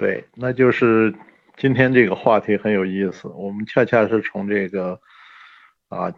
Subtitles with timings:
[0.00, 1.14] 对，那就是
[1.58, 3.28] 今天这个话题很有意思。
[3.28, 4.98] 我们恰恰是从这个
[5.90, 6.10] 啊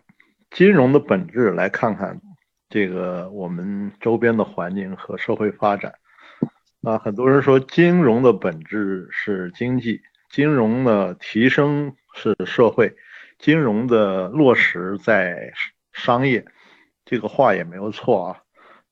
[0.52, 2.20] 金融的本质来看看
[2.68, 5.92] 这个我们周边的环境和社会发展。
[6.84, 12.94] 啊，很多人说金融的本质是经济，金融的提升是社会，
[13.40, 15.52] 金融的落实在
[15.92, 16.44] 商业。
[17.04, 18.38] 这个话也没有错啊。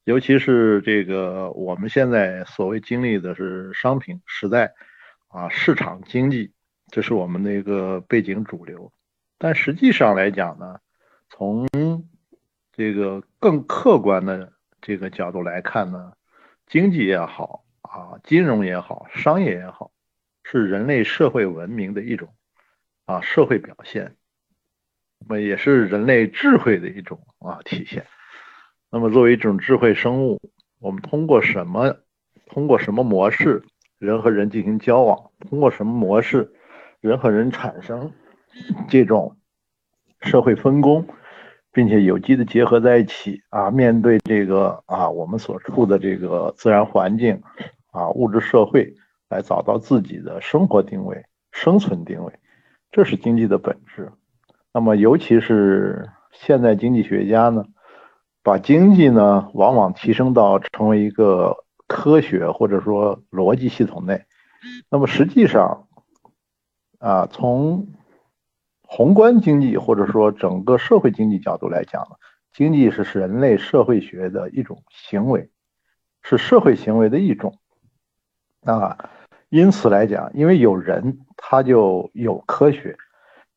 [0.04, 4.72] 尤其是这个，我们现在所谓经历的是商品时代，
[5.28, 6.52] 啊，市场经济，
[6.88, 8.90] 这是我们的一个背景主流。
[9.38, 10.80] 但实际上来讲呢，
[11.28, 11.68] 从
[12.72, 16.12] 这个更客观的这个角度来看呢，
[16.66, 19.92] 经济也好啊，金融也好，商业也好，
[20.42, 22.34] 是人类社会文明的一种
[23.04, 24.16] 啊社会表现，
[25.20, 28.06] 那么也是人类智慧的一种啊体现。
[28.92, 30.40] 那么，作为一种智慧生物，
[30.80, 31.96] 我们通过什么？
[32.46, 33.62] 通过什么模式，
[33.98, 35.30] 人和人进行交往？
[35.48, 36.52] 通过什么模式，
[37.00, 38.10] 人和人产生
[38.88, 39.36] 这种
[40.22, 41.06] 社会分工，
[41.72, 43.70] 并且有机的结合在一起啊？
[43.70, 47.40] 面对这个啊，我们所处的这个自然环境
[47.92, 48.92] 啊，物质社会，
[49.28, 52.32] 来找到自己的生活定位、生存定位，
[52.90, 54.10] 这是经济的本质。
[54.74, 57.64] 那么，尤其是现代经济学家呢？
[58.42, 64.24] 把经济呢，往往提升到成为一个科学或者说逻辑系统内。
[64.88, 65.88] 那么实际上，
[66.98, 67.88] 啊，从
[68.82, 72.16] 宏观经济或者说整个社会经济角度来讲呢，
[72.52, 75.50] 经济是人类社会学的一种行为，
[76.22, 77.58] 是社会行为的一种。
[78.64, 79.10] 啊，
[79.48, 82.96] 因此来讲，因为有人，他就有科学，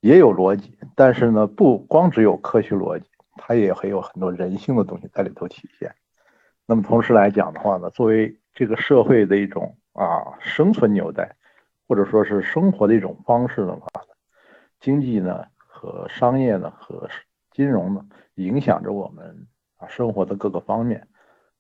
[0.02, 3.06] 也有逻辑，但是呢，不光只有科学逻辑。
[3.36, 5.94] 它也会有很多人性的东西在里头体现。
[6.66, 11.36] 那么同时来讲的话呢，作为这个社会的一种啊生存纽带，
[11.88, 13.88] 或者说是生活的一种方式的话，
[14.80, 17.10] 经济呢和商业呢和
[17.52, 19.48] 金融呢，影响着我们
[19.78, 21.08] 啊生活的各个方面。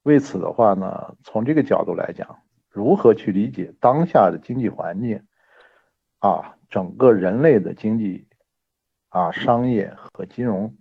[0.03, 2.40] 为此的话呢，从这个角度来讲，
[2.70, 5.26] 如何去理解当下的经济环境
[6.20, 8.28] 啊，整个人类的经济
[9.09, 10.76] 啊商业和金融。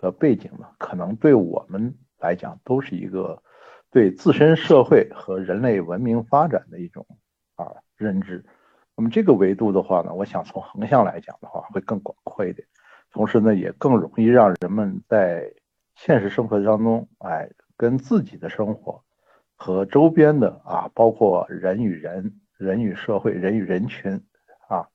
[0.00, 3.42] 的背景呢，可能对我们来讲都是一个
[3.90, 7.06] 对自身社会和人类文明发展的一种
[7.54, 8.42] 啊认知。
[8.96, 12.66] 那么这个维度的话呢，我想从横向来讲的话会更广阔一点，
[13.12, 15.52] 同时呢也更容易让人们在
[15.94, 19.02] 现实生活当中，哎，跟自己的生活
[19.54, 24.18] 和周边的啊，包括人与人、人与社会、人与人群
[24.66, 24.88] 啊、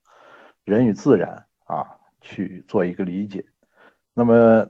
[0.64, 1.86] 人与自然啊
[2.22, 3.46] 去做一个理解。
[4.16, 4.68] 那么。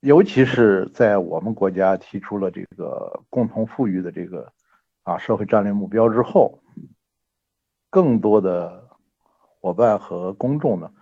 [0.00, 4.52] 尤其是在我们国家提出了这个共同富裕的这个
[5.02, 6.62] 啊社会战略目标之后，
[7.90, 8.88] 更多的
[9.60, 10.92] 伙伴和公众呢，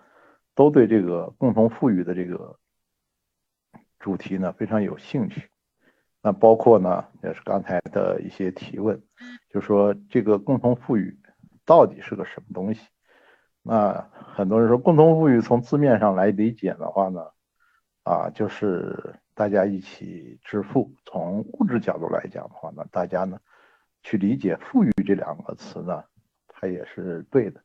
[0.54, 2.58] 都对这个共同富裕的这个
[3.98, 5.50] 主题呢非常有兴趣。
[6.22, 9.02] 那包括呢，也是刚才的一些提问，
[9.50, 11.20] 就说这个共同富裕
[11.66, 12.80] 到底是个什么东西？
[13.62, 17.35] 那很多人说，共同富裕从字面上来理解的话呢？
[18.06, 20.88] 啊，就是大家一起致富。
[21.04, 23.36] 从物质角度来讲的话呢，大家呢
[24.04, 26.04] 去理解“富裕”这两个词呢，
[26.46, 27.60] 它也是对的。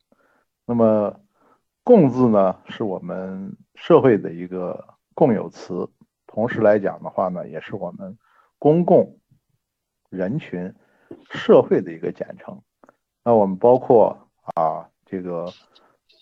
[0.66, 1.16] 那么
[1.86, 5.88] “共”字呢，是我们社会的一个共有词，
[6.26, 8.18] 同时来讲的话呢，也是我们
[8.58, 9.20] 公共
[10.10, 10.74] 人群
[11.30, 12.60] 社会的一个简称。
[13.24, 15.52] 那我们包括啊，这个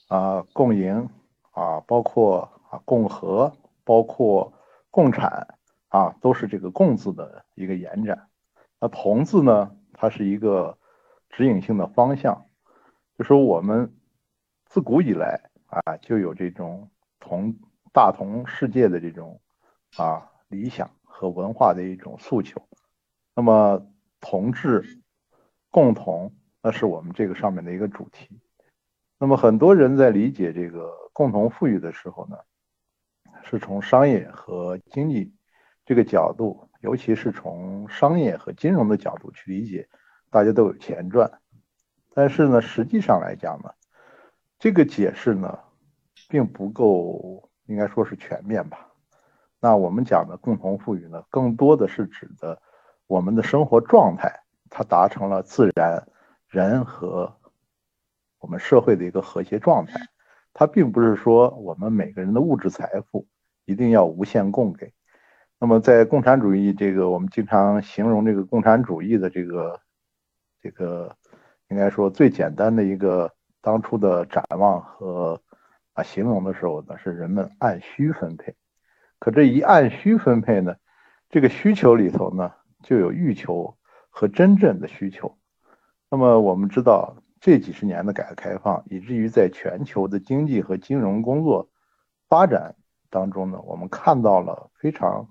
[0.10, 1.08] 啊共赢
[1.52, 3.50] 啊，包括啊共和。
[3.90, 4.54] 包括
[4.92, 5.56] 共产
[5.88, 8.30] 啊，都是这个“共”字的一个延展。
[8.80, 10.78] 那“同”字呢，它是一个
[11.32, 12.46] 指引性的方向，
[13.18, 13.92] 就说我们
[14.68, 17.56] 自古以来啊，就有这种同
[17.92, 19.42] 大同世界的这种
[19.98, 22.62] 啊理想和文化的一种诉求。
[23.34, 23.84] 那么
[24.22, 25.02] 同志、
[25.72, 28.40] 共同，那是我们这个上面的一个主题。
[29.18, 32.38] 那么很多人在理解这个共同富裕的时候呢？
[33.44, 35.34] 是从商业和经济
[35.86, 39.88] 这个角度，尤其是从商业和金融的角度去理解，
[40.30, 41.40] 大家都有钱赚。
[42.14, 43.72] 但是呢，实际上来讲呢，
[44.58, 45.60] 这个解释呢，
[46.28, 48.88] 并不够，应该说是全面吧。
[49.60, 52.62] 那我们讲的共同富裕呢，更多的是指的
[53.08, 56.08] 我们的生活状态，它达成了自然
[56.48, 57.36] 人和
[58.40, 60.00] 我们社会的一个和谐状态。
[60.54, 63.28] 它并不是说我们每个人的物质财富。
[63.66, 64.92] 一定要无限供给。
[65.60, 69.80] 那么，在共产主义这个，我们经常形容这个共产主义的这个
[70.60, 71.16] 这个
[71.70, 73.32] 应该说最简单的一个
[73.62, 75.40] 当初的展望和
[75.94, 78.56] 啊形容的时候呢，是人们按需分配。
[79.20, 80.76] 可这一按需分配呢，
[81.30, 83.78] 这个需求里头呢，就有欲求
[84.10, 85.38] 和真正的需求。
[86.10, 91.70] 那么我们知道，这几十年的改革开放，以至于在全球的经济和金融工作
[92.28, 92.76] 发展
[93.10, 95.30] 当中呢，我们看到了非常，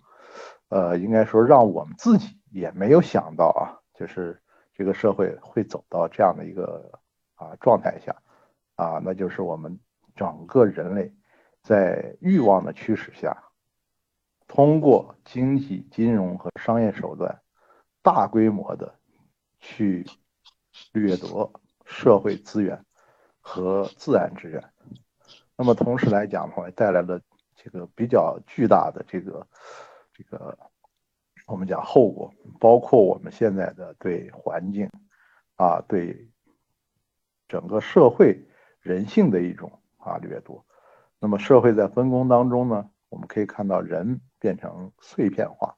[0.69, 4.43] 呃，应该说让我们自己也没有想到啊，就是
[4.75, 7.01] 这个社会会走到这样的一个
[7.35, 8.17] 啊状态下，
[8.77, 9.79] 啊，那就是我们
[10.17, 11.13] 整个人类
[11.63, 13.45] 在欲望的驱使下。
[14.47, 17.43] 通过经济、金融和商业手段，
[18.03, 18.95] 大规模的
[19.61, 20.07] 去
[20.93, 21.53] 掠夺
[21.89, 22.85] 社会资源
[23.41, 24.63] 和自然资源，
[25.57, 27.21] 那么同时来讲的话，带来了
[27.57, 29.47] 这个比较巨大的这个
[30.13, 30.57] 这个
[31.47, 34.89] 我们讲后果，包括我们现在的对环境
[35.57, 36.31] 啊，对
[37.49, 38.47] 整个社会
[38.81, 40.65] 人性的一种啊掠夺。
[41.19, 44.21] 那么社会在分工当中呢，我们可以看到人。
[44.41, 45.77] 变成碎片化，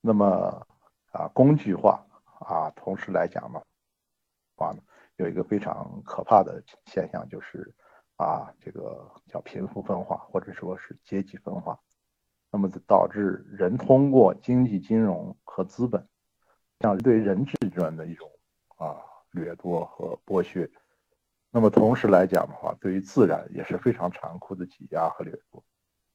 [0.00, 0.64] 那么
[1.10, 2.06] 啊工具化
[2.38, 3.60] 啊，同时来讲呢，
[4.54, 4.78] 话呢
[5.16, 7.74] 有一个非常可怕的现象，就是
[8.16, 11.78] 啊这个叫贫富分化，或者说是阶级分化，
[12.50, 16.06] 那么导致人通过经济、金融和资本，
[16.80, 18.30] 像对人质间的一种
[18.76, 18.96] 啊
[19.30, 20.70] 掠夺和剥削，
[21.50, 25.62] 那么同时来讲的话，对于自然也是非常残酷的挤压和掠夺。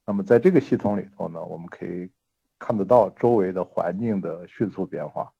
[0.04, 2.10] 那么在这个系统里头呢，我们可以
[2.58, 5.32] 看得到周围的环境的迅速变化，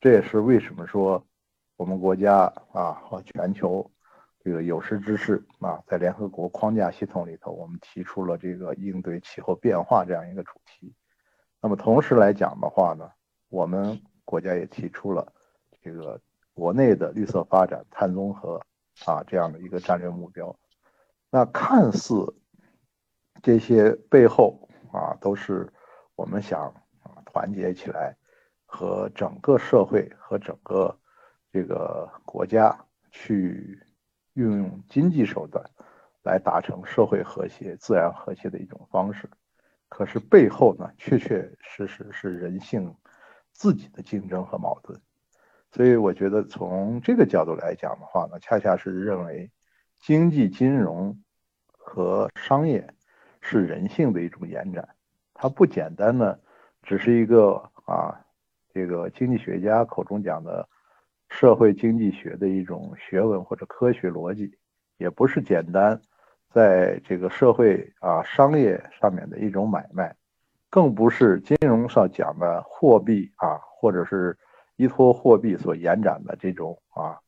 [0.00, 1.26] 这也是为什么说
[1.76, 3.90] 我们国家啊和全球
[4.42, 10.94] 这个有识之士啊，在联合国框架系统里头，我们提出了这个应对气候变化这样一个主题。
[11.60, 13.10] 那么同时来讲的话呢，
[13.48, 15.32] 我们国家也提出了
[15.82, 16.20] 这个
[16.54, 18.60] 国内的绿色发展、碳中和
[19.04, 20.56] 啊这样的一个战略目标。
[21.30, 22.34] 那看似。
[23.42, 24.58] 这些背后
[24.90, 25.70] 啊，都是
[26.16, 26.62] 我们想
[27.02, 28.16] 啊团结起来，
[28.64, 30.98] 和整个社会和整个
[31.56, 32.78] 这个国家
[33.10, 33.82] 去
[34.34, 35.64] 运用经济手段
[36.22, 39.26] 来达成社会和谐、自然和谐的一种方式。
[39.88, 42.94] 可是背后呢，确确实实是人性
[43.52, 45.00] 自己的竞争和矛盾。
[45.72, 49.50] 所以我觉得从这个角度来讲的话呢，恰恰是认为
[49.98, 51.18] 经济、金融
[51.70, 52.86] 和商业。
[53.48, 54.96] 是人性的一种延展，
[55.32, 56.36] 它不简单呢
[56.82, 58.20] 只是一个啊，
[58.74, 60.68] 这个经济学家口中讲的
[61.28, 64.56] 社会经济学的一种学问或者科学逻辑，
[64.96, 66.00] 也不是简单
[66.50, 70.14] 在这个社会啊商业上面的一种买卖，
[70.70, 74.36] 更不是金融上讲的货币啊，或者是
[74.76, 77.18] 依托货币所延展的这种啊，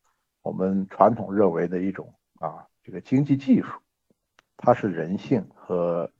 [0.43, 3.69] 我们传统认为的一种啊这个经济技术。
[4.61, 6.11] 它是人性和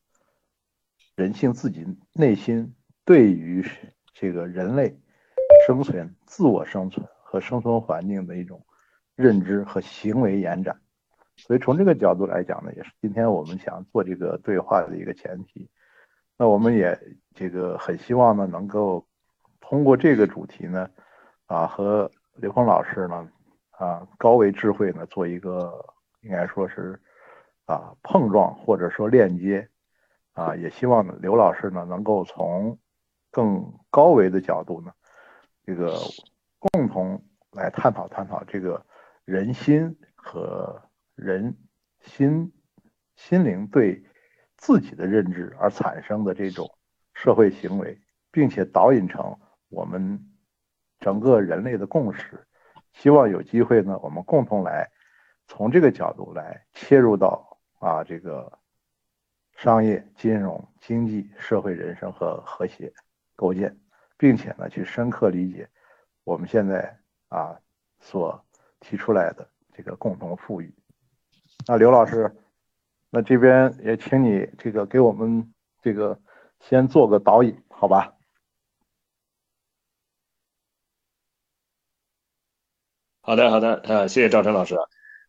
[1.17, 2.73] 人性自己内心
[3.05, 3.65] 对于
[4.15, 4.97] 这个人类
[5.67, 8.65] 生存、自我生存和生存环境的一种
[9.15, 10.81] 认知和行为延展。
[11.37, 15.69] 所以从这个角度来讲呢，也是今天我们想做这个对话的一个前提。
[16.39, 16.99] 那我们也
[17.35, 19.07] 这个很希望呢，能够
[19.61, 20.89] 通过这个主题呢，
[21.47, 23.29] 啊，和刘峰老师呢，
[23.73, 25.85] 啊，高维智慧呢，做一个
[26.23, 26.99] 应该说是。
[27.69, 29.69] 啊，碰撞或者说链接，
[30.33, 32.79] 啊，也希望呢，刘老师呢能够从
[33.31, 34.91] 更高维的角度呢，
[35.67, 35.93] 这个
[36.59, 37.23] 共同
[37.53, 38.85] 来探讨探讨这个
[39.25, 40.83] 人心和
[41.15, 41.57] 人
[42.01, 42.53] 心
[43.17, 44.03] 心灵对
[44.57, 46.69] 自己的认知而产生的这种
[47.15, 48.01] 社会行为，
[48.31, 49.39] 并且导引成
[49.69, 50.19] 我们
[51.01, 52.47] 整个人类的共识。
[52.93, 54.91] 希望有机会呢，我们共同来
[55.47, 57.47] 从这个角度来切入到。
[57.81, 58.59] 啊，这个
[59.55, 62.93] 商业、金融、经济、社会、人生和和谐
[63.37, 63.79] 构建，
[64.17, 65.71] 并且呢，去深刻理解
[66.29, 67.59] 我们现在啊
[68.01, 68.45] 所
[68.81, 70.75] 提出来的这个共同富裕。
[71.67, 72.37] 那刘老师，
[73.09, 76.21] 那这边也请你这个给我们这个
[76.61, 78.13] 先做个导引，好吧？
[83.23, 84.77] 好的，好的，呃，谢谢赵晨老师。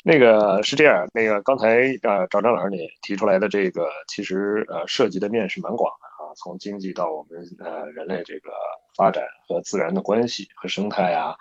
[0.03, 8.51] 那个是这样，那个刚才呃赵章老师你提出来的这个，其实呃涉及的面是蛮广的从经济到我们呃人类这个
[8.95, 11.35] 发展和自然的关系和生态啊，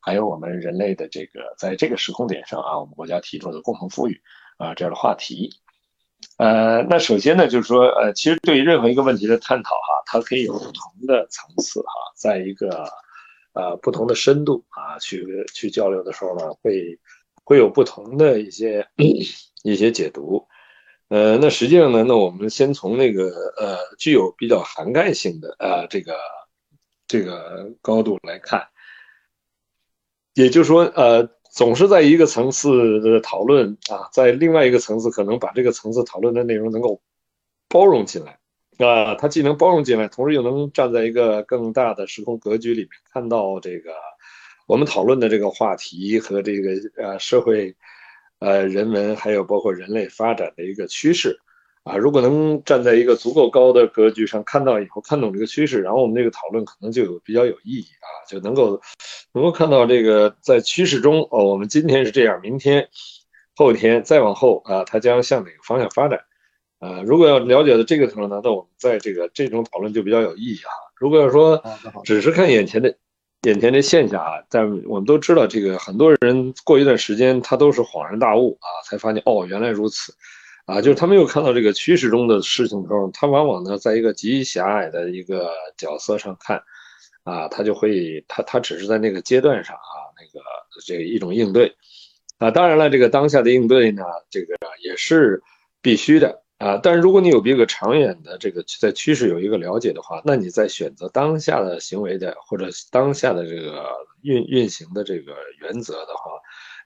[0.00, 4.20] 还有我们人类的这个在这个时空点上啊，我们国家提出的共同富裕
[4.58, 5.50] 啊这样的话题。
[6.38, 12.84] 呃，那首先呢，就是说呃，其实对于任何一个问题的探讨哈，它可以有不同的层次哈，在一个
[13.54, 16.98] 呃不同的深度啊去去交流的时候呢，会
[17.44, 18.86] 会有不同的一些
[19.64, 20.46] 一些解读。
[21.12, 23.24] 呃，那实际上呢，那我们先从那个
[23.58, 26.16] 呃具有比较涵盖性的呃这个
[27.06, 28.66] 这个高度来看，
[30.32, 37.02] 也就是说，呃，总是在一个层次的讨论啊，在另外一个层次可能把这个层次讨论的内容能够
[37.68, 38.38] 包容进来
[38.78, 43.92] 啊，它既能包容进来，同时又能站在一个更大的时空格局里面看到这个
[44.66, 47.76] 我们讨论的这个话题和这个呃社会。
[48.42, 51.38] 呃，人文还有包括人类发展的一个趋势，
[51.84, 58.80] 啊，如果能站在一个足够高的格局上看到以后，看懂这个趋势，然后我们这个讨论可能就有比较有意义啊，就能够
[59.32, 62.88] 能够看到这个在趋势中哦，我们今天是这样，明天、
[63.54, 66.24] 后天再往后啊，它将向哪个方向发展？
[66.80, 70.74] 啊，如果要了解的这个时候呢，那我们在这个这种讨论就比较有意义啊。
[70.96, 71.62] 如果要说
[72.02, 72.96] 只是看眼前的。
[73.42, 80.14] 眼前的现象啊，在我们都知道，这个很多人过一段时间，他都是恍然大悟啊，才发现哦，原来如此，
[80.64, 86.62] 啊，就是他没有看到这个趋势中的事情的时候，他往往呢，在一个极狭隘的一个角色上看，
[87.24, 90.44] 啊，他就会他他只是在那个阶段上啊，那个
[90.86, 91.74] 这一种应对，
[92.38, 95.42] 啊，当然了，这个当下的应对呢，这个也是
[95.80, 96.41] 必须的。
[96.62, 103.84] 啊，但是如果你有比个长远的这个在趋势有一个了解的话，那你在选择当下的行为的或者当下的这个
[104.20, 106.30] 运运行的这个原则的话，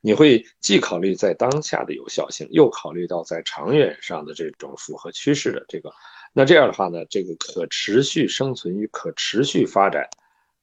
[0.01, 5.93] 你会既考虑在当下的有效性，又考虑到在长远上的这种符合趋势的这个，
[6.33, 10.09] 那这样的话呢，这个可持续生存与可持续发展，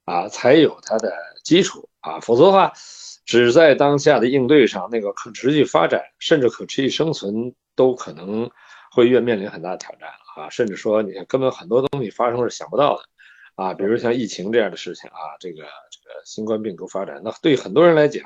[0.06, 2.74] 啊，才有它的基础啊，否则的话，
[3.28, 8.50] 只在当下的应对上，那个可持续发展甚至可持续生存都可能。
[8.94, 13.04] 会越面临很大的挑战啊，甚至说你根本很多东西发生是想不到的
[13.56, 18.24] 啊，比如像疫情这样的事情啊，这个这个新冠病毒发展，那对很多人来讲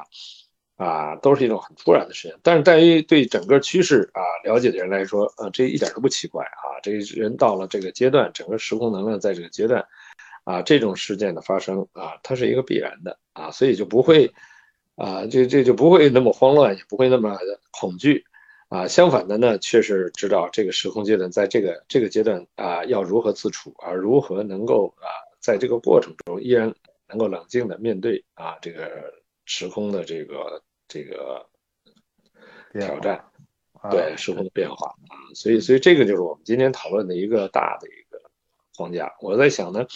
[0.76, 2.38] 啊，都是一种很突然的事情。
[2.44, 6.80] 但是在于对整个趋势啊了解的人来说，呃，这一点都不奇怪啊。
[6.84, 9.86] 这人到了这个阶段，整个时空能量在这个阶段
[10.44, 14.32] 啊，这种事件的发生啊，它是一个必然的啊，所以就不会
[14.96, 17.38] 啊，这这就不会那么慌乱，也不会那么
[17.72, 18.24] 恐惧。
[18.70, 25.08] 啊，相反的呢，却是知道这个时空阶段，在这个这个阶段啊，要如何自处，而如何能够啊，
[25.40, 26.76] 在这个过程中依然
[27.08, 29.14] 能够冷静的面对啊，这个
[29.46, 31.48] 时空的这个这个
[32.74, 33.24] 挑战，
[33.90, 38.22] 对时空的变化啊，所以所以这个就是我们今天讨论的一个大的一个
[38.76, 39.16] 框架。
[39.22, 39.88] 我在想呢，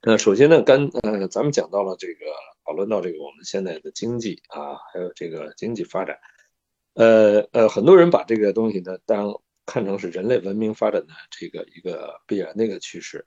[0.00, 2.26] 呃，首先呢，刚呃，咱们讲到了这个
[2.64, 6.18] 讨论到这个我们现在的经济啊，还有这个经济发展。
[6.96, 9.34] 呃呃，很多人把这个东西呢当
[9.66, 13.22] 看成是人类文明发展的这个一个必然的一个趋势，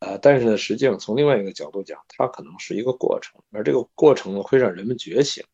[0.00, 5.44] 呃，但是呢，实际上从另外一个角度讲，它可能是一个过程，而这个过程呢会让人们觉醒，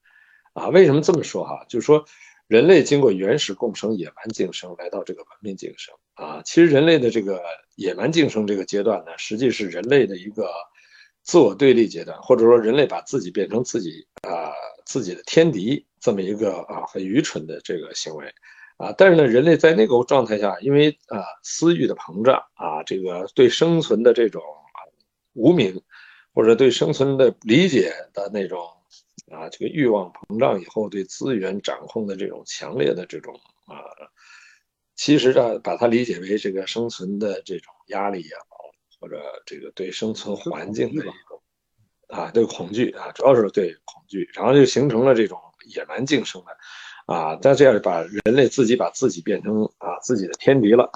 [0.52, 1.64] 啊，为什么这么说哈？
[1.68, 2.04] 就是说，
[2.46, 7.42] 人类经过原始共生、野蛮竞争，来到这个文明竞争啊，其实人类的这个
[7.74, 10.48] 野蛮竞争这个阶段呢，实际是人类的一个
[11.24, 14.52] 自我对立阶段，或者说人类把自己变成自己啊
[14.86, 15.84] 自己的天敌。
[16.00, 18.26] 这么一个啊很愚蠢的这个行为，
[18.78, 24.42] 啊，但是呢，人类在那个状态下，因为啊私欲的膨胀啊，这个对生存的这种
[25.34, 25.78] 无名，
[26.32, 28.66] 或者对生存的理解的那种
[29.30, 33.84] 啊这个欲望膨胀以后，对资源掌控的这种强烈的这种啊，
[34.96, 38.56] 其实呢，把它理解为这个生存的这种压力也好，
[38.98, 41.42] 或者这个对生存环境的一种
[42.08, 45.38] 啊对恐惧啊，主要是对恐惧，然后就形成了这种。
[45.66, 50.90] 野蛮竞争的，啊，但这样把人类自己把自己变成啊自己的天敌了。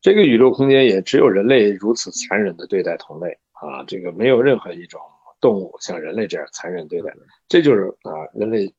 [0.00, 5.00] 这个宇宙空间也只有人类如此残忍的对待同类啊，这个没有任何一种
[5.40, 7.12] 动物像人类这样残忍对待。
[7.48, 8.72] 这就是啊人类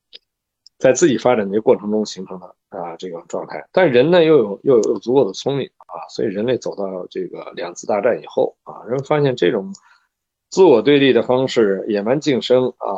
[0.77, 3.67] 在自己发展的过程中形成的啊这种状态。
[3.73, 9.73] 但人呢又有又有足够的聪明啊，所以人类走到这个两次大战以后啊，人们发现这种
[10.49, 12.95] 自我对立的方式、野蛮竞争啊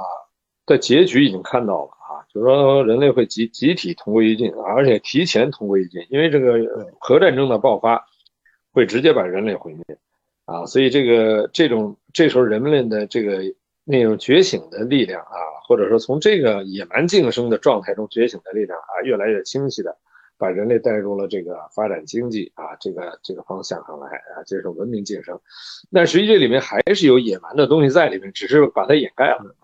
[0.68, 1.92] 的结局已经看到了。
[2.34, 6.60] 就是说，人类会集集体同归于尽，而且提前同归于尽，因为这个
[7.00, 8.06] 核战争的爆发
[8.72, 9.98] 会直接把人类毁灭
[10.46, 10.66] 啊！
[10.68, 13.42] 所以这个这种这时候人们的这个
[13.84, 19.98] 那种觉醒的力量啊，或者说从这个野蛮竞争的状态中觉醒的力量啊，越来越清晰的
[20.38, 25.40] 把人类带入了这个发展经济啊这个这个方向上来啊，接受文明晋升。
[25.92, 29.56] 但实际这里面还是有野蛮的东西在里面，只是把它掩盖了。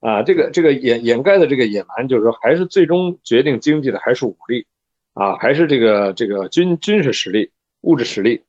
[0.00, 4.66] 啊，这个这个掩掩盖的这个野蛮，就是说，还是最终决定经济的还是武力，
[5.12, 7.50] 啊，还是这个这个军军事实力、
[7.82, 8.42] 物质实力，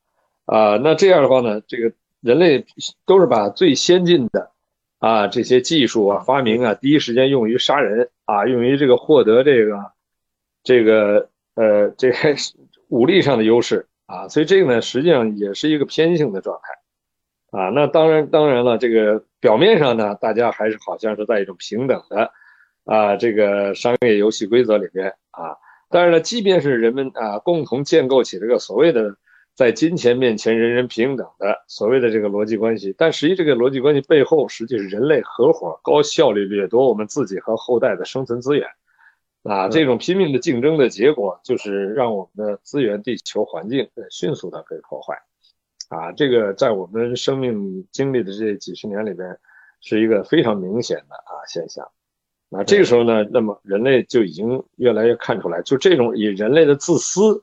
[0.46, 1.92] 啊，那这样的话呢，这个
[2.22, 2.64] 人类
[3.04, 4.50] 都是把最先进的，
[4.98, 9.92] 啊这些技术啊发明啊，第一时间用于杀人啊，用于这个获得这个
[10.64, 12.16] 这个呃这个
[12.88, 16.81] 武力上的优势啊，所以这个呢实际上也是一个偏性的状态
[17.52, 17.68] 啊。
[17.68, 22.32] 那当然当然了，这个表面上呢，大家还是好像是在一种平等的
[22.84, 25.54] 啊这个商业游戏规则里面啊。
[25.88, 29.14] 但是呢，即便是人们啊共同建构起这个所谓的
[29.54, 38.66] 在金钱面前人人平等的所谓的这个逻辑关系，但实际这个逻辑关系背后，实际是人类合伙高效率掠夺我们自己和后代的生存资源，
[39.42, 45.18] 啊，这种拼命的竞争的结果，就是让我们的资源、地球环境迅速的被破坏，
[45.92, 49.38] 啊，这个在我们生命经历的这几十年里边，
[49.82, 51.86] 是一个非常明显的啊现象。
[52.48, 57.42] 那这个时候呢，那么人类就已经越来越看出来，就这种以人类的自私、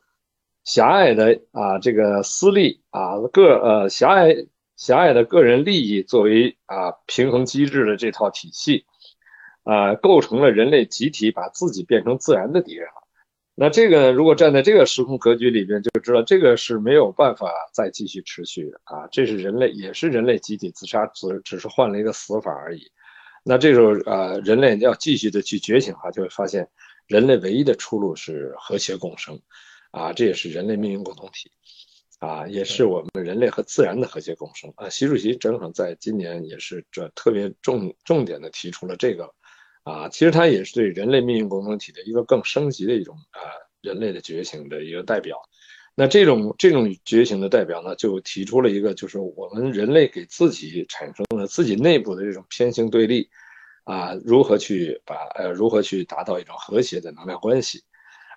[0.63, 4.35] 狭隘的啊这个私利啊个呃狭隘
[4.77, 8.85] 狭隘的个人利益作为啊平衡机制的这套体系，
[9.63, 13.07] 啊构成了人类集体把自己变成自然的敌人了。
[13.61, 19.05] 那这个如果站在这个时空格局里边，就知道这个是没有办法再继续持续的啊。
[19.11, 22.89] 这是人类也是人类集体自杀，只只是换了一个死法而已。
[23.43, 26.65] 那这时候，呃，人类要继续的去觉醒的话，就会发现，
[27.07, 29.37] 人类唯一的出路是和谐共生，
[29.91, 31.51] 啊，这也是人类命运共同体，
[32.19, 34.71] 啊，也是我们人类和自然的和谐共生。
[34.77, 39.29] 啊，习主席正好在今年也是这特别重重点的提出了这个，
[39.89, 43.41] 啊，其实它也是对人类命运共同体的一个更升级的一种啊
[43.81, 45.41] 人类的觉醒的一个代表。
[45.95, 53.27] 那这种这种觉醒的代表呢，就提出了一个，就是我们人类给自己产生了自己内部的这种偏性对立，
[53.83, 57.81] 啊，如何去把呃如何去达到一种和谐的能量关系，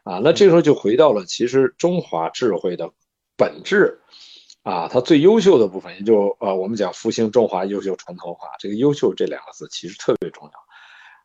[0.05, 2.91] 啊，那这时候就回到了其实中华智慧的
[3.37, 4.01] 本质，
[4.63, 10.53] 啊，它最优秀的部分，也就呃我们讲复兴中华优秀传统文化，这个优秀这两个字其实特别重要。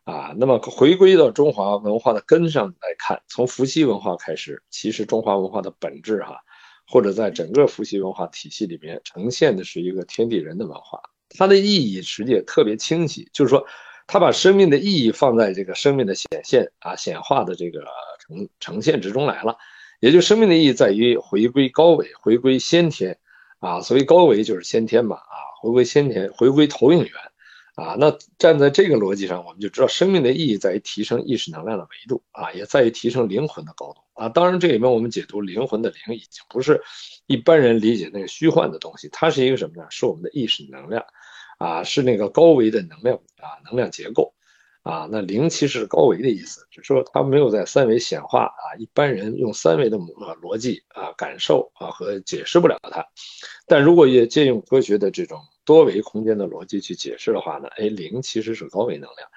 [0.08, 6.38] 啊，那么回归到中华文化的根上来看，从伏羲文化开始，其实中华文化的本质哈，
[6.86, 10.98] 或者在整个伏羲文化体系里面呈现的是一个天地人的文化，
[11.36, 13.62] 它的意义实际也特别清晰，就是说，
[14.06, 17.84] 它把生命的意义放在这个生命的显现啊显化的这个
[18.18, 19.58] 呈呈现之中来了，
[20.00, 23.18] 也就生命的意义在于回归高维，回归先天，
[23.58, 27.12] 啊，所谓高维就是先天嘛，啊，回归先天，回归投影源。
[27.78, 34.28] 啊，那站在这个逻辑上，我们就知道生命的意义在于提升意识能量的维度啊，也在于提升灵魂的高度啊。
[34.28, 36.82] 当然，这里面我们解读灵魂的灵，已经不是
[37.26, 39.86] 一般人理解那个虚幻的东西，它是一个什么呢？
[39.90, 41.04] 是我们的意识能量
[41.58, 44.34] 啊，是那个高维的能量啊，能量结构
[44.82, 45.08] 啊。
[45.08, 53.06] 那灵其实是高维的意思，只是说它没有在三维显化啊，一般人用三维的逻辑啊感受啊和解释不了它。
[53.68, 55.38] 但如果也借用科学的这种。
[55.68, 59.28] 多维空间的逻辑去解释的话呢，哎，零其实是高维能量，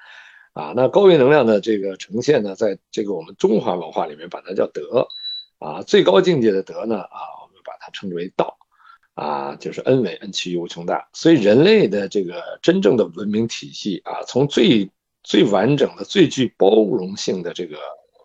[0.53, 5.05] 啊，那高维能量的这个呈现呢，在这个我们中华文化里面把它叫德，
[5.59, 8.57] 啊，最高境界的德呢，啊，我们把它称之为道，
[9.13, 14.89] 啊，就是 n 维 n 趋于无穷大，所以人类的这个真正的文明体系啊，从最
[15.23, 17.77] 最完整的、最具包容性的这个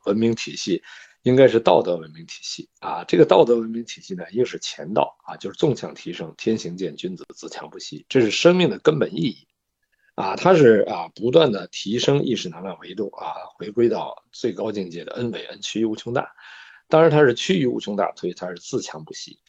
[0.05, 0.81] 文明体系。
[1.27, 9.49] 应该是道德文明体系啊，这个道德文明体系呢，又是前道啊，就是纵向提升，天行健，君子自强不息，这是生命的根本意义
[10.15, 16.31] 啊，它是啊，不断的提升意识能量维度啊，回归到最高境界的 n 维 n 趋于无穷大，
[16.89, 19.41] 当然它是趋于无穷大，所以它是自强不息。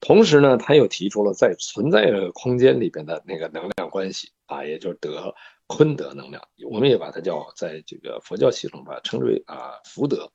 [0.00, 5.32] 同时呢，他又提出了在存在的空间里边的那个能量关系啊，也就是德
[5.68, 10.32] 坤德能量，我们也把它叫在这个佛教系统把它称之为啊福德。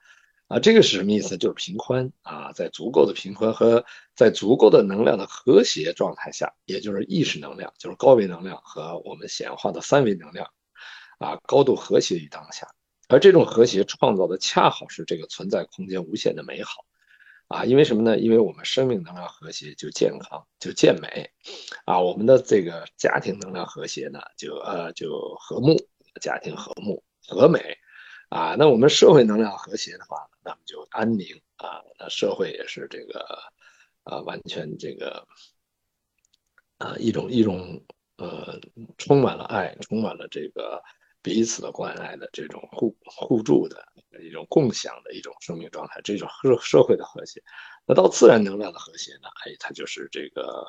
[0.47, 1.37] 啊，这个是什么意思？
[1.37, 3.83] 就是平宽啊，在足够的平宽和
[4.15, 10.47] 在足够的能量的和谐状态下，也就是意识能量，就是高维能量和我们显化的三维能量，
[11.17, 12.67] 啊，高度和谐于当下。
[13.07, 16.85] 而这种和谐创造的恰好是这个存在空间无限的美好，
[17.47, 18.19] 啊，因为什么呢？
[18.19, 21.31] 因为我们生命能量和谐就健康就健美，
[21.85, 25.75] 啊，我们的这个家庭能量和谐呢就呃就和睦，
[26.21, 27.59] 家庭和睦和美。
[28.29, 33.23] 啊，那我们社会能量和谐的话，那么就安宁啊，那社会也是这个
[34.03, 35.25] 啊，完全这个
[36.79, 37.81] 啊一种一种
[38.17, 38.59] 呃，
[38.97, 40.81] 充满了爱，充满了这个
[41.21, 43.85] 彼此的关爱的这种互互助的
[44.21, 47.41] 一种共享的一种生命状态，这种社社会的和谐。
[47.85, 49.29] 那到自然能量的和谐呢？
[49.45, 50.65] 哎，它就是这个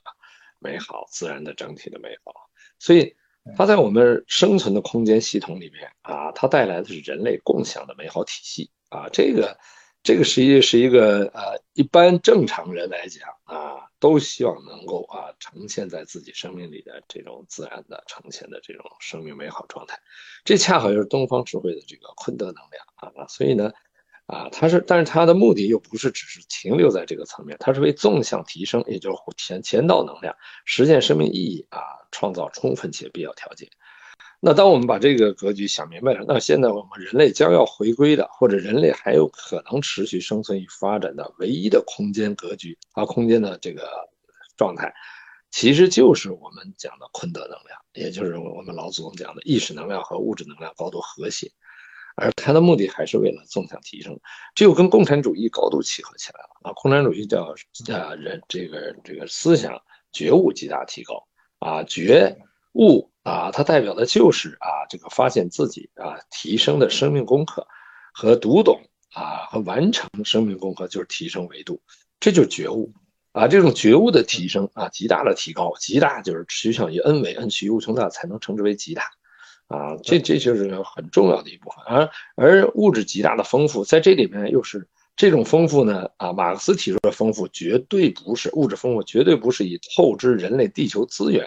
[0.58, 2.32] 美好自然的整体的美好，
[2.78, 3.16] 所以。
[3.54, 9.08] 它在我们生存的空间系统里面啊，它带来的是人类共享的美好体系啊。
[9.12, 9.56] 这个，
[10.02, 19.98] 这个实际是一个呃，一般正常人来讲啊，都希望能够啊呈现在自己生命里的这种自然的呈现的这种生命美好状态。
[20.44, 23.72] 这恰好就是东方智慧的这个坤德能量啊，所以呢，
[24.26, 30.34] 啊，它是，但是它的目的又不是只是停留在这个层面，它是为纵向提升，也就是前前导能量，
[30.64, 31.78] 实现生命意义啊，
[32.10, 33.68] 创造充分且必要条件。
[34.40, 43.88] 那当我们把这个格局想明白了，那现在我们人类将要回归的，或者人类还有可能持续生存与发展的唯一的空间格局啊，空间的这个
[44.56, 44.92] 状态，
[45.50, 51.50] 其实就是我们讲的坤德能量，也就是我们老祖宗讲的意识能量和物质能量高度和谐，
[52.16, 54.18] 而它的目的还是为了纵向提升，
[54.54, 56.72] 这又跟共产主义高度契合起来了啊！
[56.74, 57.54] 共产主义叫
[57.94, 59.80] 啊人这个这个思想
[60.12, 61.28] 觉悟极大提高
[61.60, 62.36] 啊觉
[62.72, 63.12] 悟。
[63.26, 67.66] 啊，它代表的就是啊，这个发现自己啊，提升的生命功课
[68.14, 68.80] 和读懂
[69.12, 71.82] 啊，和完成生命功课，就是提升维度，
[72.20, 72.92] 这就是觉悟
[73.32, 73.48] 啊。
[73.48, 79.02] 这种觉悟的提升啊，极大的提高，极大就是趋向于 n 为 n 趋于无穷大，才能称之为极大
[79.68, 79.96] 啊。
[80.02, 81.84] 这这就是很重要的一部分。
[81.86, 91.46] 而而物质极大的丰富，在这里面又是这种丰富呢啊，马克思提出的丰富绝对不是物质丰富，绝对不是以透支人类地球资源。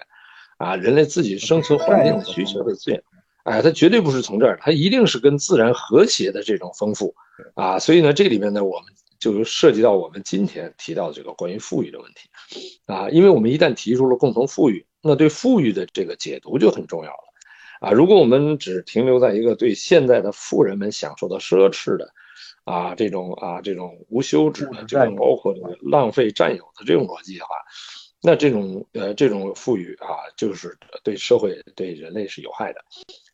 [0.58, 3.01] 啊，人类自己生存环境的需求的资源，
[3.45, 7.15] 哎，它绝对不是从这儿，它一定是跟自然和谐的这种丰富，
[7.53, 12.29] 啊，所以呢，这里面呢，我们就涉及到我们今天提到这个关于富裕的问题，
[12.88, 17.29] 啊，因为我们一旦提出了共同富裕，那对富裕的这个解读就很重要了，
[17.80, 22.12] 啊，如果我们只停留在一个对现在的富人们享受的奢侈的，
[22.65, 27.52] 啊，这种啊这种无休止的这种包括这个浪费占有的这种逻辑的话。
[28.22, 32.82] 那这种呃这种富裕啊，就是对社会对人类是有害的，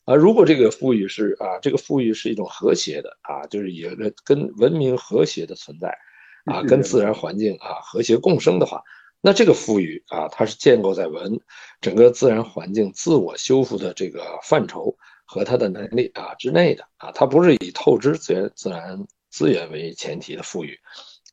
[0.04, 3.90] 啊，如果这个富裕是啊这个富裕是一种和谐的啊，就是也
[4.24, 5.98] 跟文明和谐的存在，
[6.46, 8.84] 啊，跟自然环境啊和谐共生的话，
[9.26, 11.40] 那这个富裕啊，它是建构在文
[11.82, 20.78] 整个自然环境自我修复的这个范畴和它的能力啊之内的啊，它不是以透支资源自然资源为前提的富裕。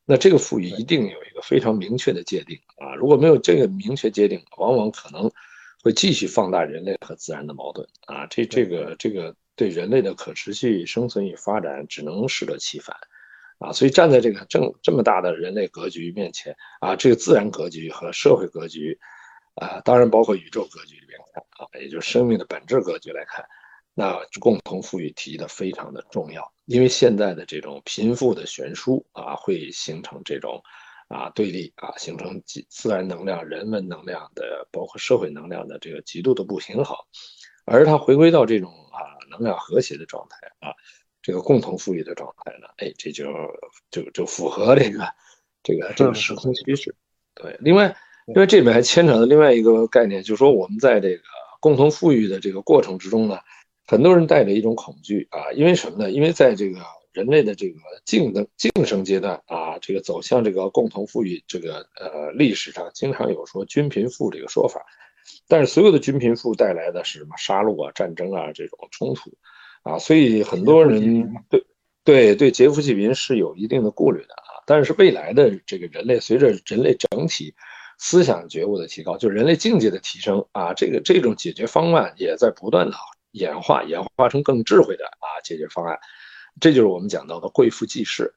[0.06, 2.94] 那这个富裕一定有一个非常明确的界定啊！
[2.94, 5.30] 如果没有这个明确界定，往往可能
[5.82, 8.26] 会继续放大人类和自然的矛盾啊！
[8.28, 12.96] 这这个这个对人类的可持续生存与发展只能适得其反
[13.62, 13.72] 啊！
[13.72, 18.98] 所以站在这个正这么大的人类格局面前啊，这个自然格局和社会格局
[19.54, 23.44] 啊，当然包括宇宙格局里面看啊，也就是生命的本质格局来看。
[23.94, 30.62] 那共同富裕提的非常的重要，因为现在的这种贫富的悬殊啊，会形成这种
[31.08, 36.96] 啊对立啊，形成自自然能量、人文能量的，包括社会能量的这个极度的不平衡，
[37.66, 40.72] 而它回归到这种啊能量和谐的状态啊，
[41.22, 43.32] 这个共同富裕的状态呢，哎，这就
[43.90, 45.08] 就就符合这个
[45.62, 46.94] 这个这个时空趋势。
[47.34, 51.22] 对，另外，因为这里面还牵扯到另外一个概念，就是说我们在这个
[51.60, 53.38] 共同富裕的这个过程之中呢。
[53.84, 56.10] 很多人带着一种恐惧啊，因为什么呢？
[56.10, 56.78] 因为在这个
[57.12, 64.86] 人类的这个竞的竞争阶段啊，这个走向这个共同富裕，这个呃历史上经常有说均贫富这个说法，
[65.48, 67.36] 但是所有的均贫富带来的是什么？
[67.36, 69.32] 杀戮啊、战争啊这种冲突
[69.82, 71.64] 啊，所以很多人对
[72.04, 74.62] 对对劫富济贫是有一定的顾虑的啊。
[74.66, 77.54] 但是未来的这个人类随着人类整体
[77.98, 82.96] 思想觉悟的提高，就是人类境界的提升啊，这个这种解决方案也在不断的。
[83.32, 85.98] 演化演化成更智慧的啊解决方案，
[86.60, 88.34] 这就是我们讲到的贵富济世。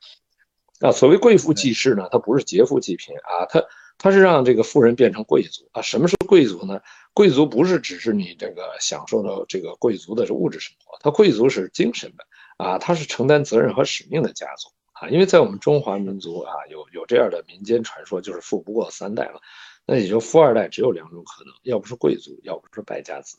[0.80, 3.62] 啊，所谓贵富济世呢，它不是劫富济贫啊，它
[3.98, 5.82] 它是让这个富人变成贵族啊。
[5.82, 6.82] 什么是贵族呢？
[7.14, 12.26] 贵族不是只是你这个享受的这个贵族的物质生活，它贵族是精神的
[12.58, 15.08] 啊，它是承担责任和使命的家族啊。
[15.10, 19.40] 因为在我们中华民族啊，有有这样的民间传说，就是富不过三代了，
[19.86, 23.38] 那也就富二代只有两种可能，要不是贵族，要不是败家子。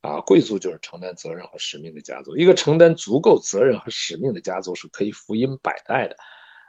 [0.00, 2.36] 啊，贵族就是承担责任和使命的家族。
[2.36, 6.16] 一个承担足够责任和使命的家族是可以福音百代的，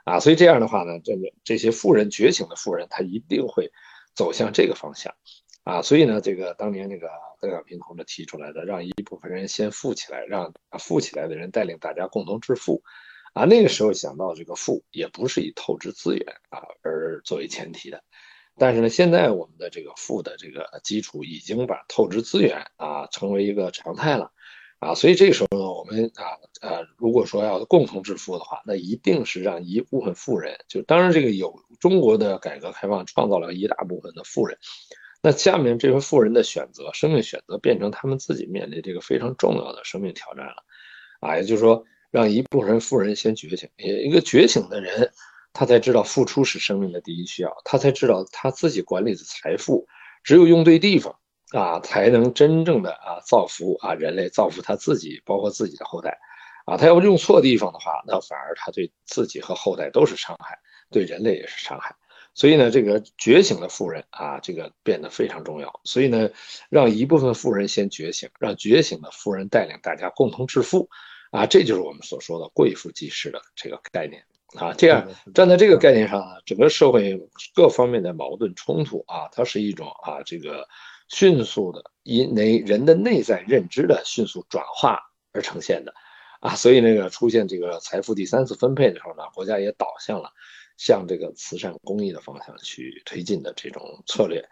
[0.04, 3.70] 啊，所以这样的话呢，这个这些富人觉醒的富人，他一定会
[4.14, 5.14] 走向这个方向，
[5.62, 7.08] 啊，所以呢，这个当年那个
[7.40, 12.82] 邓小平同志提出来的，让一部分人先富起来，让富起来的人带领大家共同致富，
[13.34, 18.02] 啊，那个时候想到这个富也不是以透支资源啊而作为前提的。
[18.58, 24.32] 但是呢，现在我们的这个富的这个基础已经把透支资源啊成为一个常态了，
[24.80, 26.24] 啊，所以这个时候呢，我们啊
[26.62, 34.56] 呃，如果说要共同致富的话，那一定是让一部分富人，就当然这个有中国的改革开放创造了一大部分的富人，
[35.22, 40.64] 那下面这些富人的选择，生命选择变成他们自己面临这个非常重要的生命挑战了，
[41.20, 43.68] 啊，也就是说让一部分富人先觉醒。
[43.76, 45.12] 一个觉醒的人，
[45.52, 49.86] 他才知道付出是生命的第一需要，他才知道他自己管理的财富，
[50.24, 51.14] 只有用对地方
[51.52, 56.18] 啊，才能真正的啊造福啊人类，造福他自己，包括自己的后代。
[56.66, 60.58] 啊，他要用错地方的话，那反而他对自己和后代都是伤害，
[60.90, 61.96] 对人类也是伤害。
[62.32, 65.80] 所以呢，这个觉醒的富人啊，这个变得非常重要。
[65.82, 66.30] 所以呢，
[66.68, 70.88] 让一部分富人先觉醒，让觉醒的富人带领大家共同致富，
[71.32, 74.22] 啊，这就是我们所说的贵妇济世的这个概念
[74.54, 74.72] 啊。
[74.74, 77.20] 这样站在这个概念上呢，整个社会
[77.52, 80.68] 各方面的矛盾冲突啊，它是一种啊，这个
[81.10, 84.98] 迅速的因为人的内在认知的迅速转化
[85.32, 85.92] 而呈现的。
[86.40, 90.32] 啊，所以那个出现这个财富第三次分配的时候呢，国家也导向了
[90.78, 94.42] 向这个慈善公益的方向去推进的这种策略，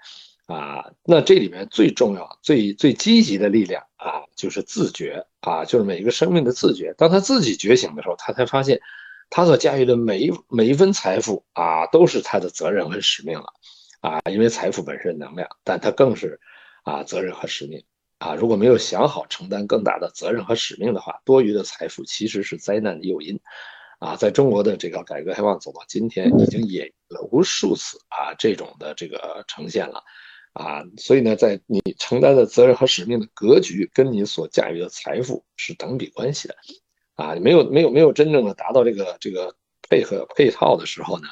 [0.49, 6.93] 啊，那这里面最重要、最最积极的力量啊，就是自觉啊，就是每一个生命的自觉。
[6.99, 8.79] 当他自己觉醒的时候，他才发现
[9.31, 13.47] 他所驾驭的每一每一分财富啊，都是他的责任和使命了，
[14.03, 16.39] 啊，因为财富本身能量，但它更是
[16.89, 17.85] 啊责任和使命。
[18.19, 23.39] 啊，如果没有想好承担更大的责任和使命的话，多余的财富其实是灾难的诱因。
[24.01, 30.03] 啊，在中国的这个改革开放走到今天，已经演了无数次啊这种的这个呈现了。
[30.53, 36.57] 啊，所以呢，在你承担的责任和使命的格局，跟你所驾驭的财富是等比关系的。
[37.15, 39.55] 啊，没有没有没有真正的达到这个这个
[39.89, 41.29] 配合配套的时候呢，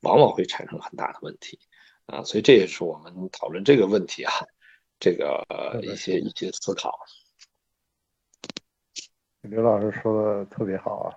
[0.00, 1.60] 往往会产生很大的问题。
[2.06, 4.32] 啊，所以这也是我们讨论这个问题啊。
[5.00, 5.44] 这个
[5.82, 6.98] 一些一些思考，
[9.42, 11.12] 刘老师说的特别好啊。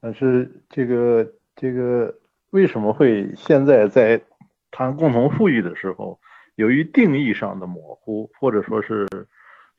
[0.00, 2.14] 但是这个这个
[2.50, 4.20] 为什么会现在在
[4.70, 6.20] 谈共同富裕的时候，
[6.56, 9.08] 由于定义上的模糊，或者说是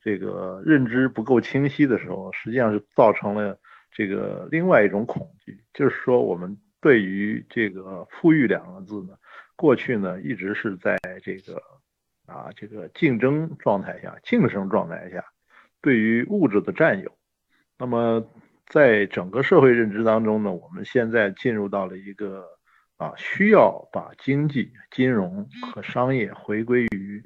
[0.02, 3.56] 这个认知不够清晰的时候，实际上是造成了
[3.92, 9.16] 这个另外一种恐惧，就是说我们对于这个富裕两个字呢，
[9.54, 11.62] 过去呢一直是在这个。
[12.30, 15.24] 啊，这个竞争状态下，竞争状态下，
[15.82, 17.18] 对于物质的占有，
[17.76, 18.24] 那么
[18.68, 22.46] 在整个社会认知当中呢，我们现在进入到了一个
[22.98, 27.20] 啊，需要把经济、金融和商业回归于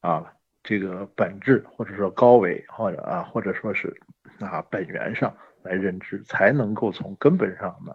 [0.00, 3.94] 啊这个本质，或者说高维，或者啊，或者说是
[4.40, 7.92] 啊本源上来认知，才能够从根本上呢，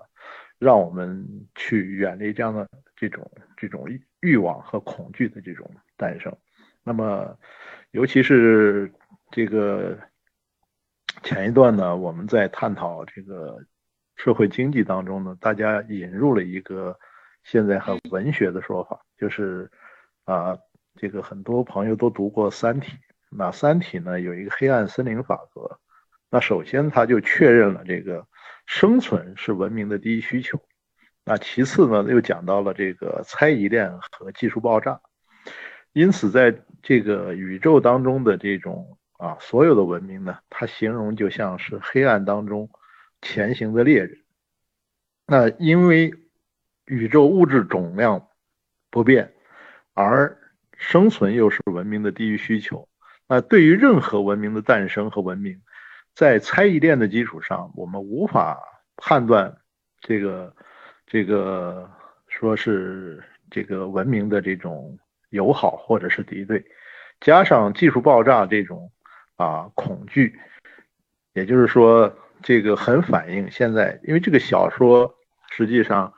[0.60, 3.88] 让我们去远离这样的这种这种
[4.22, 5.70] 欲望和恐惧的这种。
[6.00, 6.32] 诞生，
[6.84, 7.36] 那么，
[7.90, 8.94] 尤其是
[9.32, 9.98] 这个
[11.24, 13.58] 前一段呢，我们在探讨这个
[14.16, 16.96] 社会经济当中呢，大家引入了一个
[17.44, 19.72] 现在很文学的说法，就是
[20.26, 20.56] 啊，
[20.96, 22.92] 这个很多朋友都读过《三体》，
[23.32, 25.80] 那《三体》呢有一个黑暗森林法则，
[26.30, 28.28] 那首先他就确认了这个
[28.68, 30.62] 生存是文明的第一需求，
[31.28, 35.02] 那其次呢又讲到了这个猜疑链和技术爆炸。
[35.92, 42.70] 因此，在这个宇宙当中的这种啊，所有的文明呢，它形容就像是黑暗当中
[43.22, 44.18] 前行的猎人。
[45.26, 46.14] 那因为
[46.86, 48.26] 宇宙物质总量
[48.90, 49.34] 不变，
[49.94, 50.38] 而
[50.78, 52.88] 生存又是文明的第一需求。
[53.28, 55.60] 那对于任何文明的诞生和文明，
[56.14, 58.58] 在猜疑链的基础上，我们无法
[58.96, 59.58] 判断
[60.00, 60.56] 这个
[61.08, 61.90] 这个
[62.28, 64.96] 说是这个文明的这种。
[65.32, 66.64] 友好或者是敌对，
[67.20, 68.90] 加上技术爆炸这种
[69.36, 70.40] 啊恐惧，
[71.34, 75.14] 也就是说，这个很反映现在，因为这个小说
[75.52, 76.14] 实际上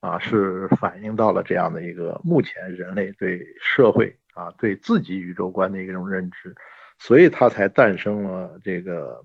[0.00, 6.54] 啊是反映到了这样的一个目前人类对社会啊对自己宇宙观的一种认知，
[6.98, 9.24] 所以它才诞生了这个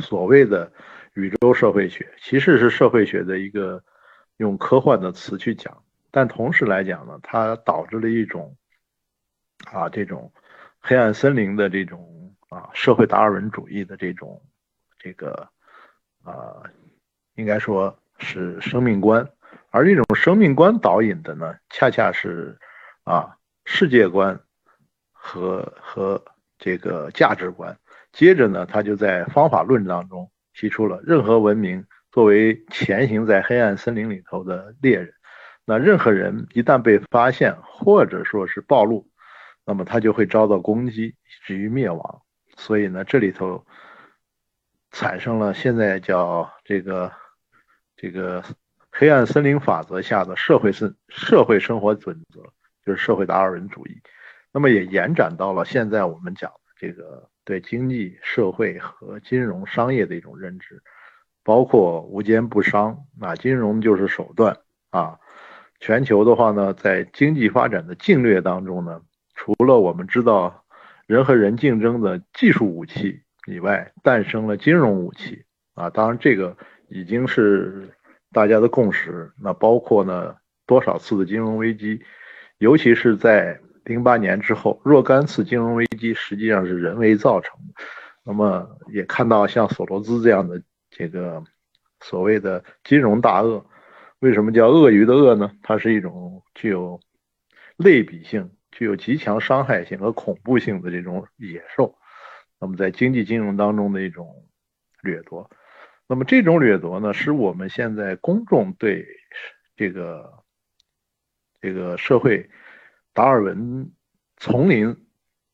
[0.00, 0.70] 所谓的
[1.14, 3.82] 宇宙社会学，其实是社会学的一个
[4.36, 5.82] 用科幻的词去讲。
[6.10, 8.56] 但同时来讲呢，它导致了一种
[9.72, 10.32] 啊这种
[10.80, 14.40] 黑暗森林的这种啊社会达尔文主义的这种
[14.98, 15.48] 这个
[16.22, 16.62] 啊
[17.34, 19.28] 应该说是生命观，
[19.70, 22.56] 而这种生命观导引的呢，恰恰是
[23.02, 24.38] 啊世界观
[25.10, 26.24] 和和
[26.58, 27.76] 这个价值观。
[28.12, 35.12] 接着呢，他就在方法论当中提出了，任何文明作为潜行在黑暗森林里头的猎人。
[35.64, 39.10] 那任何人一旦被发现或者说是暴露，
[39.64, 42.22] 那么他就会遭到攻击，以至于灭亡。
[42.56, 43.66] 所以呢，这里头
[44.92, 47.10] 产生了现在叫这个
[47.96, 48.44] 这个
[48.92, 52.42] 黑暗森林法则下的社会生社会生活准则，
[52.86, 54.00] 就是社会达尔文主义。
[54.52, 60.80] 那么也延展到了现在我们讲的这个对经济社会和金融商业的一种认知。
[61.44, 64.56] 包括无奸不商，那金融就是手段
[64.90, 65.18] 啊。
[65.80, 69.02] 全球的话呢，在经济发展的竞略当中呢，
[69.34, 70.64] 除了我们知道
[71.06, 75.90] 人和人竞争的技术武器以外，诞生了金融武器啊。
[75.90, 76.56] 当然，这个
[76.88, 77.90] 已经是
[78.32, 79.30] 大家的共识。
[79.38, 80.34] 那包括呢，
[80.66, 82.00] 多少次的金融危机，
[82.56, 87.84] 尤其是在零八年之后，若干次金融危机实际上是人为造成的。
[88.24, 90.62] 那么也看到像索罗斯这样的
[90.96, 91.42] 这个
[92.00, 93.66] 所谓的金融大鳄。
[94.20, 95.50] 为什么叫鳄鱼的鳄呢？
[95.60, 97.00] 它是一种具有
[97.76, 101.98] 类比性、具有极强伤害性和恐怖性的这种野兽。
[102.60, 104.46] 那么在经济金融当中的一种
[105.02, 105.50] 掠夺，
[106.06, 109.04] 那么这种掠夺呢，是我们现在公众对
[109.74, 110.44] 这个
[111.60, 112.48] 这个社会
[113.12, 113.90] 达尔文
[114.36, 114.96] 丛林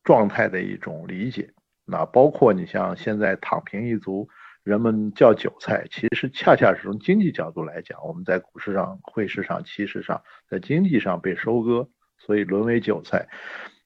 [0.04, 1.54] 状态的一种理解。
[1.86, 4.28] 那包括你像现在躺平一族。
[4.70, 13.26] 人们叫韭菜，其实恰恰是从经济角度来讲，我们在股市上、汇市上、期市上，在经济上被收割，所以沦为韭菜。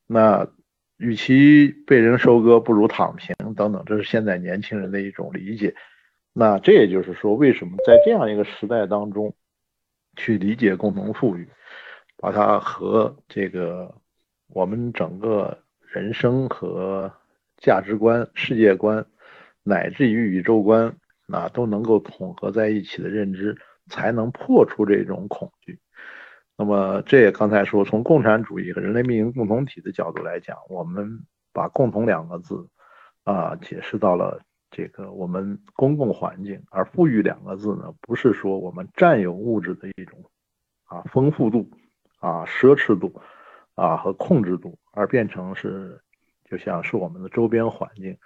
[0.07, 0.47] 那
[0.99, 5.75] 与其被人收割，不如躺平等等，这是现在年轻人的一种理解。
[6.35, 9.35] 那这也就是说，为什么在这样一个时代当中，
[10.17, 11.49] 去理解共同富裕，
[12.19, 13.95] 把它和这个
[14.49, 17.11] 我们整个人生和
[17.57, 19.07] 价值观、世界观。
[19.65, 20.95] 乃至于宇宙观
[21.29, 23.57] 啊都能够统合在一起的认知，
[23.89, 25.81] 才能破除这种恐惧。
[26.57, 31.19] 那么，这也刚才说，从共产主义和人类命运共同体的角度来讲，我们
[31.53, 32.69] 把“共同”两个字
[33.25, 40.23] 啊解释到了这个我们公共环境，而“富裕”两个字呢，不是说我们占有物质的一种
[40.85, 41.69] 啊丰富度
[42.21, 43.21] 啊奢侈度
[43.75, 46.01] 啊和控制度，而变成是
[46.49, 48.17] 就像是我们的周边环境，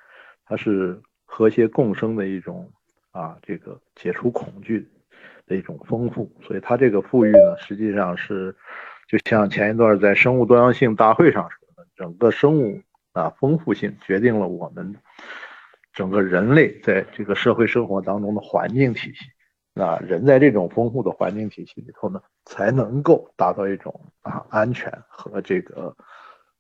[0.44, 1.00] 它是。
[1.38, 2.68] 和谐共生的一种
[3.12, 4.84] 啊，这个解除恐惧
[5.46, 8.52] 的一种丰富，所以它这个富裕呢，实际上是
[9.06, 14.96] 就像前一段在生物多样性大会上说的，整个生物啊丰富性决定了我们
[15.92, 19.26] 整个人类在这个社会生活当中的环境体系。
[19.74, 25.96] 那人在这种丰富的环境体系里头呢，才能够达到一种啊安全和这个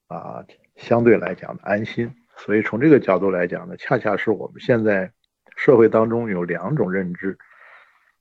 [0.06, 0.44] 啊
[0.76, 2.14] 相对来讲的安心。
[2.38, 5.10] 所以从这个角度来讲呢，恰恰是我们现在
[5.56, 7.36] 社会当中有两种认知。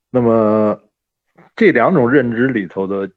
[0.09, 0.81] 那么
[1.55, 3.09] 这两种认知里头的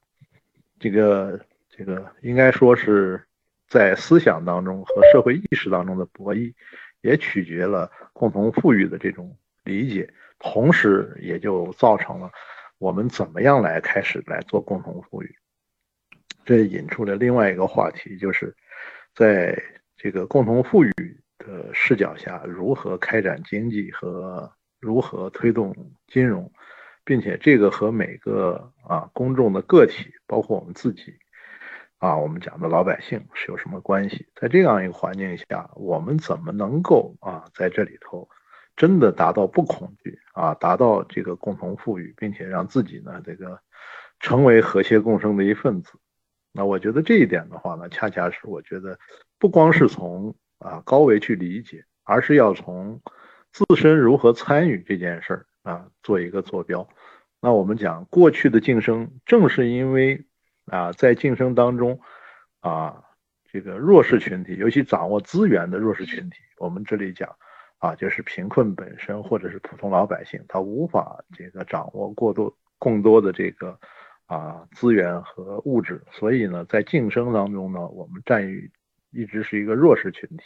[0.78, 3.24] 这个这个，应该说是
[3.66, 6.52] 在思想当中和社会意识当中的博弈，
[7.00, 9.34] 也取决了共同富裕的这种
[9.64, 12.30] 理解，同时也就造成了
[12.76, 15.34] 我们怎么样来开始来做共同富裕。
[16.44, 18.54] 这引出了另外一个话题，就是
[19.14, 19.58] 在。
[20.02, 20.90] 这个共同富裕
[21.36, 26.50] 的视角下，如何开展经济和如何推动金融，
[27.04, 31.18] 并且这个和每个啊公众的个体，包括我们自己
[31.98, 34.26] 啊，我们讲的老百姓是有什么关系？
[34.36, 38.26] 在这样一个环境下，我们怎么能够啊在这里头
[38.76, 43.60] 真的达到不恐惧啊，达到这个共同富裕，并且让自己呢这个
[44.18, 45.92] 成为和谐共生的一份子？
[46.52, 48.98] 那我觉得这一点的话呢，恰恰是我觉得。
[49.40, 53.00] 不光是从啊高维去理解，而是要从
[53.50, 56.86] 自身如何参与这件事儿啊做一个坐标。
[57.40, 60.26] 那我们讲过去的晋升，正是因为
[60.66, 61.98] 啊在晋升当中
[62.60, 63.02] 啊
[63.50, 67.34] 这个弱势群体，尤其掌握资源的弱势群体，我们这里讲
[67.78, 73.80] 啊就是贫困本身或者是普通老百姓，他无法这个掌握过多更多的这个
[74.26, 78.70] 啊资源和物质，所以呢在晋升当中呢，我们占于。
[79.10, 80.44] 一直是一个弱势群体，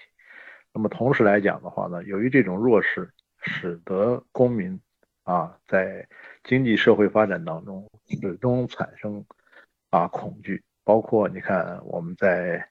[0.73, 3.11] 那么同时来讲的话呢，由于这种弱势，
[3.43, 4.81] 使得公民
[5.23, 6.09] 啊在
[6.43, 9.25] 经济社会发展当中始终产生
[9.91, 12.69] 啊恐惧，包括你看我们在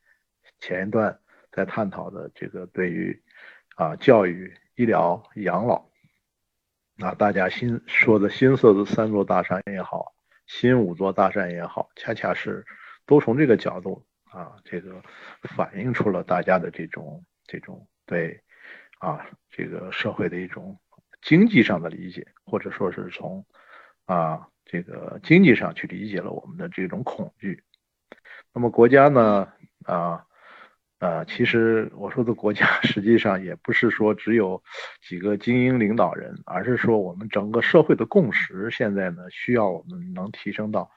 [0.59, 1.19] 前一段
[1.51, 3.21] 在探讨的这个对于
[3.75, 5.89] 啊教育、医疗、养老，
[6.99, 10.13] 啊大家新说的新色的三座大山也好，
[10.47, 12.65] 新五座大山也好，恰恰是
[13.05, 14.03] 都从这个角度。
[14.33, 14.99] 啊，这个
[15.43, 18.41] 反映出了大家的这种这种对
[18.97, 20.75] 啊这个社会的一种
[21.21, 23.45] 经济上的理解，或者说是从
[24.05, 27.61] 啊这个经济上去理解了我们的这种恐惧。
[28.51, 29.47] 那么国家呢
[29.85, 30.25] 啊
[30.97, 34.63] 啊，其实我说的国家 实际上也不是说只有
[35.07, 40.89] 几个精英领导人，而是说我们整个社会的共识现在呢需要我们能提升到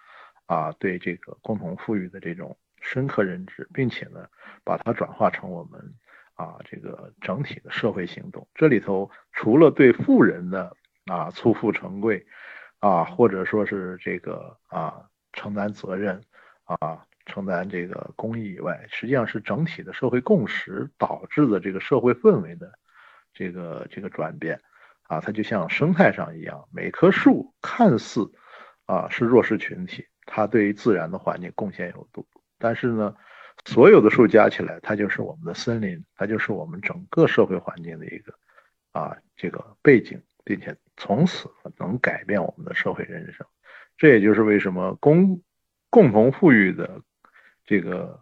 [0.47, 2.57] 啊对这个共同富裕的这种。
[2.87, 4.29] 深刻认知，并且呢，
[4.63, 5.95] 把它转化成我们
[6.35, 8.47] 啊这个整体的社会行动。
[8.55, 10.77] 这里头除了对富人的
[11.07, 12.25] 啊粗富成贵
[12.79, 16.23] 啊，或者说是这个啊承担责任
[16.65, 22.73] 啊承担这个公益以外，实际上是整体的社会共识导致的这个社会氛围的
[23.35, 24.61] 这个这个转变
[25.09, 28.31] 啊，它就像生态上一样，每棵树看似
[28.87, 32.25] 啊是弱势群体，它对于自然的环境贡献有度，
[32.59, 33.17] 但是呢。
[33.65, 38.33] 所有的树加起来，它就是我们的森林，它就是我们整个社会环境的一个
[38.93, 43.45] 啊这个背景，并且从此能改变我们的社会人生。
[43.97, 45.43] 这也就是为什么共
[45.91, 47.01] 共同富裕的
[47.65, 48.21] 这个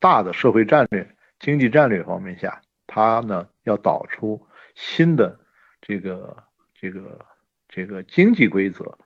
[0.00, 5.40] 大的社会战略、经济战略方面下，它呢要导出新的
[5.80, 7.24] 这个这个
[7.68, 8.98] 这个经济规则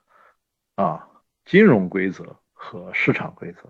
[0.74, 1.06] 啊、
[1.44, 3.68] 金融规则和市场规则。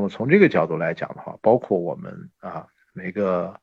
[0.00, 3.60] 那么从这个角度来讲的话，包括我们啊每个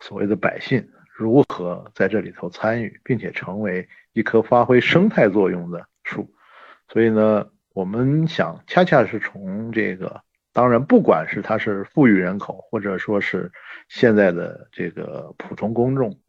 [0.00, 0.86] 所谓的百姓
[1.16, 6.30] 如何在这里头参与，并且成为一棵发挥生态作用的树。
[6.88, 10.22] 所以呢，我们想恰恰是从这个，
[10.52, 13.50] 当然不管是它是富裕人口，或者说是
[13.88, 16.20] 现在的这个普通公众，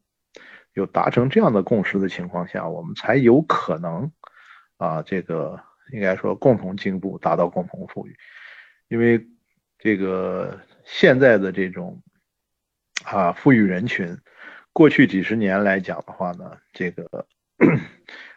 [0.71, 4.09] 有达成这样的共识的情况下，我们才有可能
[4.77, 5.59] 啊这个
[5.91, 8.15] 应该说共同进步，达到共同富裕，
[8.87, 9.27] 因为。
[9.81, 12.03] 这个现在的这种
[13.05, 14.17] 啊富裕人群，
[14.73, 17.25] 过去几十年来讲的话呢，这个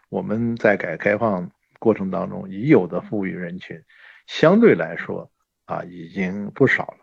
[0.08, 3.82] 我们在改革开放过程当中已有的富裕人群，
[4.28, 5.32] 相对来说
[5.64, 6.98] 啊已经不少了。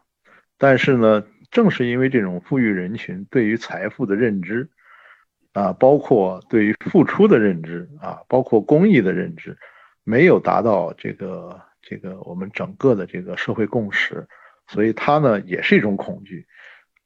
[0.58, 4.70] 但是呢，正是因为这种富裕人群对于财富的认知
[5.52, 9.58] 啊，包括对于付出的认知啊，包括公益的认知，
[10.06, 11.68] 没有达到这个。
[11.82, 14.27] 这个我们整个的这个社会共识，
[14.67, 16.45] 所以它呢也是一种恐惧。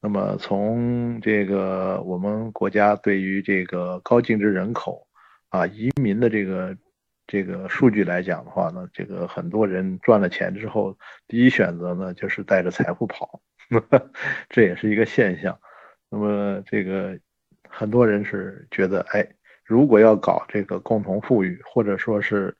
[0.01, 5.07] 那么从这个我们国家对于这个高净值人口
[5.47, 6.77] 啊移民的这个
[7.25, 10.97] 这个数据来讲的话呢，这个很多人赚了钱之后，
[11.27, 13.41] 第一选择呢就是带着财富跑，
[14.49, 15.57] 这也是一个现象。
[16.09, 17.17] 那么这个
[17.69, 19.25] 很多人是觉得，哎，
[19.63, 22.57] 如果要搞这个共同富裕，或者说是。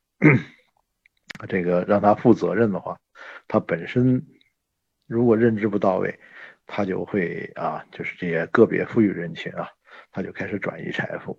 [1.50, 2.98] 这个让他负责任的话，
[3.48, 4.26] 他本身
[5.08, 6.18] 如果认知不到位，
[6.66, 9.68] 他就会啊，就是这些个别富裕人群啊，
[10.12, 11.38] 他就开始转移财富。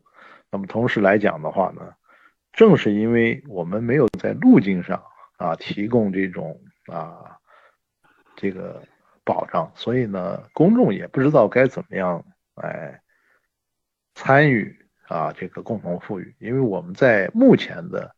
[0.50, 1.94] 那么同时来讲的话呢，
[2.52, 5.02] 正是因为我们没有在路径上
[5.38, 7.38] 啊提供这种啊
[8.36, 8.82] 这个
[9.24, 12.22] 保障，所以呢，公众也不知道该怎么样
[12.56, 13.00] 来
[14.14, 14.76] 参与
[15.08, 18.14] 啊这个共同富裕，因为我们在目前的。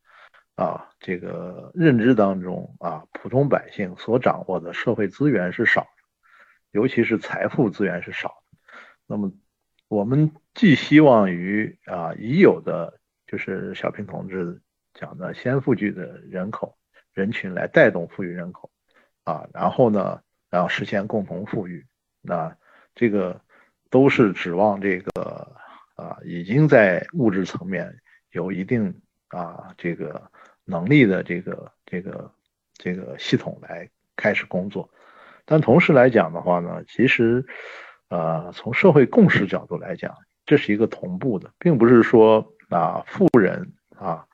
[0.56, 5.88] 啊，这个认知当中啊，普通百姓所掌握的社会资源是少的，
[6.70, 8.58] 尤其是财富资源是少的。
[9.06, 9.30] 那么，
[9.88, 14.58] 我们寄希望于啊已有的，就是小平同志
[14.94, 16.74] 讲的先富裕的人口
[17.12, 18.70] 人群来带动富裕人口，
[19.24, 21.84] 啊，然后呢，然后实现共同富裕。
[22.22, 22.56] 那
[22.94, 23.38] 这个
[23.90, 25.54] 都是指望这个
[25.96, 27.94] 啊，已经在物质层面
[28.30, 30.30] 有一定啊这个。
[30.66, 32.30] 能力的这个这个
[32.74, 34.90] 这个系统来开始工作，
[35.44, 37.46] 但同时来讲的话呢，其实，
[38.08, 40.12] 呃，从社会共识角度来讲，
[40.44, 44.26] 这是一个同步的，并不是说啊富人啊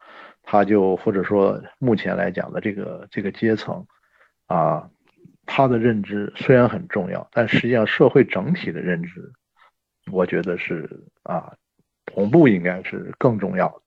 [0.43, 3.87] 他就或者说目前来讲的这个这个阶层
[4.47, 4.89] 啊
[5.45, 9.31] 他的认知虽然很重要，但实际上社会整体的认知，
[10.11, 11.53] 我觉得是啊
[12.07, 13.83] 同步应该是更重要的，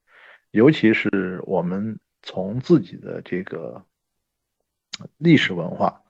[0.52, 2.00] 尤其是我们。
[2.26, 3.86] 从自己的这个
[5.18, 6.02] 历史文化，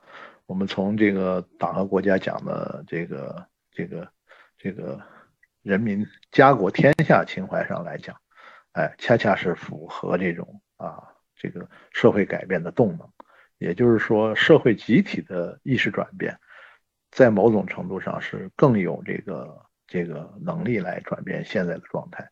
[0.45, 4.07] 我们从这个党和国家讲的这个这个
[4.57, 4.99] 这个
[5.61, 8.15] 人民家国天下情怀上来讲，
[8.71, 11.03] 哎，恰恰是符合这种啊
[11.35, 13.07] 这个社会改变的动能。
[13.57, 16.39] 也就是说，社会集体的意识转变，
[17.11, 22.29] 在某种程度上是更有这个这个能力来转变现在的状态。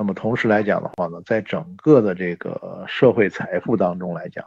[0.00, 4.42] 那么同时来讲的话呢，在整个的这个社会财富当中来讲，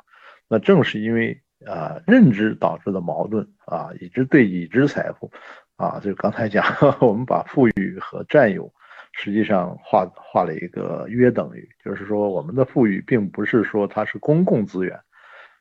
[0.47, 5.31] 那正是因为啊认知导致的矛盾啊，已知对已知财富
[5.75, 6.65] 啊，就刚才讲，
[6.99, 8.73] 我们把富裕和占有
[9.11, 14.99] 实际上画画了一个约等于，就是说我们的富裕并不是说它是公共资源。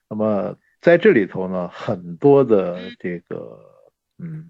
[0.08, 3.60] 那么在这里头呢，很多的这个
[4.18, 4.46] 嗯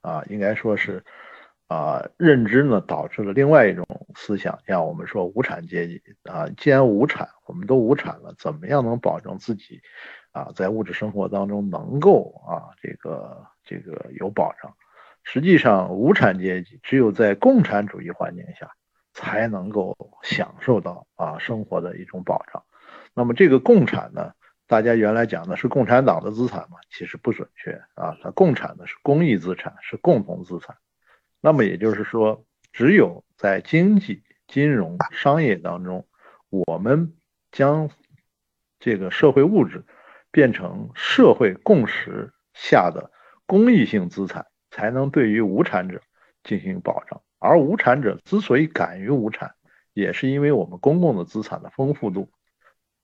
[0.00, 1.02] 啊，应该说是。
[1.68, 9.80] 啊，认知呢导致了另外一种思想，像我们说无产阶级啊，既然无产，我们都无产了，怎么样能保证自己
[10.30, 14.76] 啊在物质生活当中能够啊这个这个有保障？
[15.24, 18.70] 实际上，无产阶级只有在共产主义环境下，
[19.12, 22.62] 才能够享受到啊生活的一种保障。
[23.12, 24.30] 那么这个共产呢，
[24.68, 30.76] 大家原来讲的是共产党的资产嘛，其实不准确啊，它共产的是公益资产，是共同资产。
[31.46, 36.04] 那么也就是说，只有在经济、金融、商业当中，
[36.48, 37.14] 我们
[37.52, 37.88] 将
[38.80, 39.84] 这个社会物质
[40.32, 43.12] 变成社会共识下的
[43.46, 46.02] 公益性资产，才能对于无产者
[46.42, 47.22] 进行保障。
[47.38, 49.54] 而无产者之所以敢于无产，
[49.92, 52.28] 也是因为我们公共的资产的丰富度，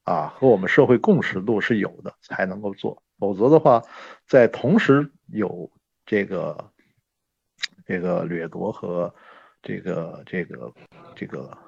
[0.03, 3.05] 啊，和我们社会共识度是有的，才能够做。
[3.21, 3.85] 否则的话，
[4.27, 5.71] 在同时有
[6.05, 6.72] 这个
[7.87, 9.15] 这个掠夺和
[9.63, 10.73] 这个这个
[11.15, 11.59] 这个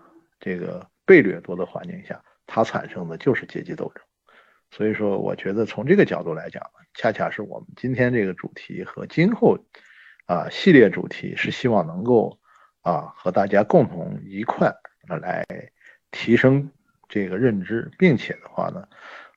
[0.41, 4.05] 这个被掠夺的环境下，它产生的就是阶级斗争。
[4.71, 6.62] 所以说，我觉得从这个角度来讲，
[6.95, 9.59] 恰恰是我们今天这个主题和今后
[10.27, 12.39] 啊系列主题是希望能够。
[12.85, 14.71] 啊，和大家共同一块
[15.07, 15.47] 来
[16.11, 16.71] 提升
[17.09, 18.87] 这个认知，并且的话呢，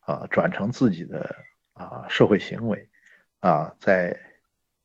[0.02, 1.34] 啊，转成自己的
[1.72, 2.90] 啊社会行为，
[3.40, 4.20] 啊，在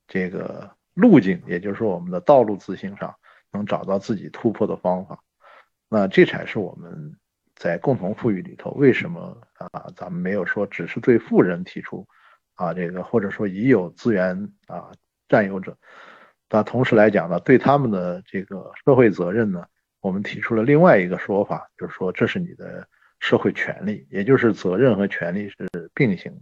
[0.06, 3.14] 这个路径，也就是说我们的道路自信上，
[3.52, 5.18] 能找到自己突破的方法。
[5.88, 7.14] 那这才是我们
[7.54, 12.06] 在共同富裕里头，为什么啊，咱们没有说只是对富人提出
[12.54, 14.90] 啊这个，或者说已有资源啊
[15.28, 15.76] 占有者。
[16.48, 19.64] 那同时来讲呢，对他们的这个社会责任呢，
[20.00, 22.86] 我们提出了另外一个说法，就是说这是你的
[23.20, 26.32] 社会权利，也就是责任和权利是并行。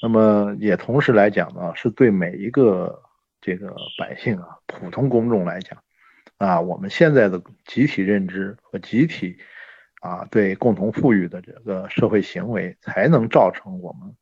[0.00, 3.00] 那么也同时来讲呢，是对每一个
[3.48, 5.82] 这个百姓啊，普通公众来讲，
[6.36, 9.38] 啊，我们现在的集体认知和集体
[10.02, 14.14] 啊对共同富裕的这个社会行为，才能造成我们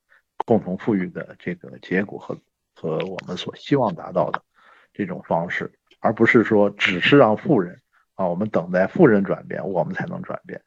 [0.45, 2.39] 共同富裕的这个结果和
[2.73, 4.41] 和我们所希望达到的。
[4.93, 5.71] 这种方式，
[6.01, 7.83] 而不是说只是让富人
[8.15, 10.63] 啊，我们等待富人转变，我们才能转变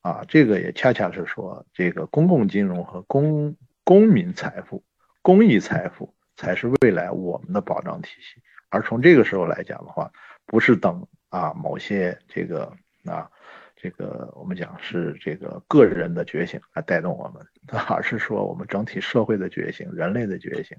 [0.00, 0.24] 啊。
[0.28, 4.82] 这个也恰恰是说，这个公共金融和公公民财富、
[5.20, 8.40] 公益财富才是未来我们的保障体系。
[8.68, 10.10] 而从这个时候来讲的话，
[10.46, 12.72] 不是等啊某些这个
[13.04, 13.30] 啊
[13.76, 17.46] 这个我们讲是这个个人的觉醒来带动我们，
[17.88, 20.76] 而是说我们整体社会的觉醒、人类的觉醒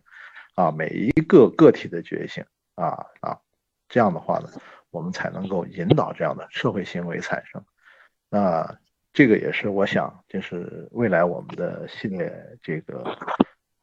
[0.55, 2.43] 啊，每一个个体的觉醒。
[2.75, 3.35] 啊啊，
[3.89, 4.49] 这样的话呢，
[4.91, 7.59] 我们才能够引导这样的社会行为产生。
[8.29, 8.77] 那
[9.13, 12.31] 这个也是我想，就是未来我们的系列
[12.61, 13.03] 这个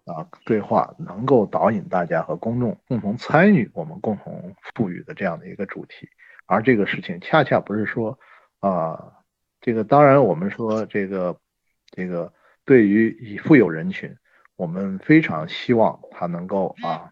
[0.05, 6.09] 啊对话，能够导引大家和公众共同参与我们共同富裕的这样的一个主题。
[6.47, 8.19] 而这个事情恰恰不是说
[8.61, 9.13] 啊，
[9.61, 11.39] 这个当然我们说这个
[11.91, 12.33] 这个
[12.65, 14.15] 对于已富有人群，
[14.57, 17.11] 我们非常希望他能够啊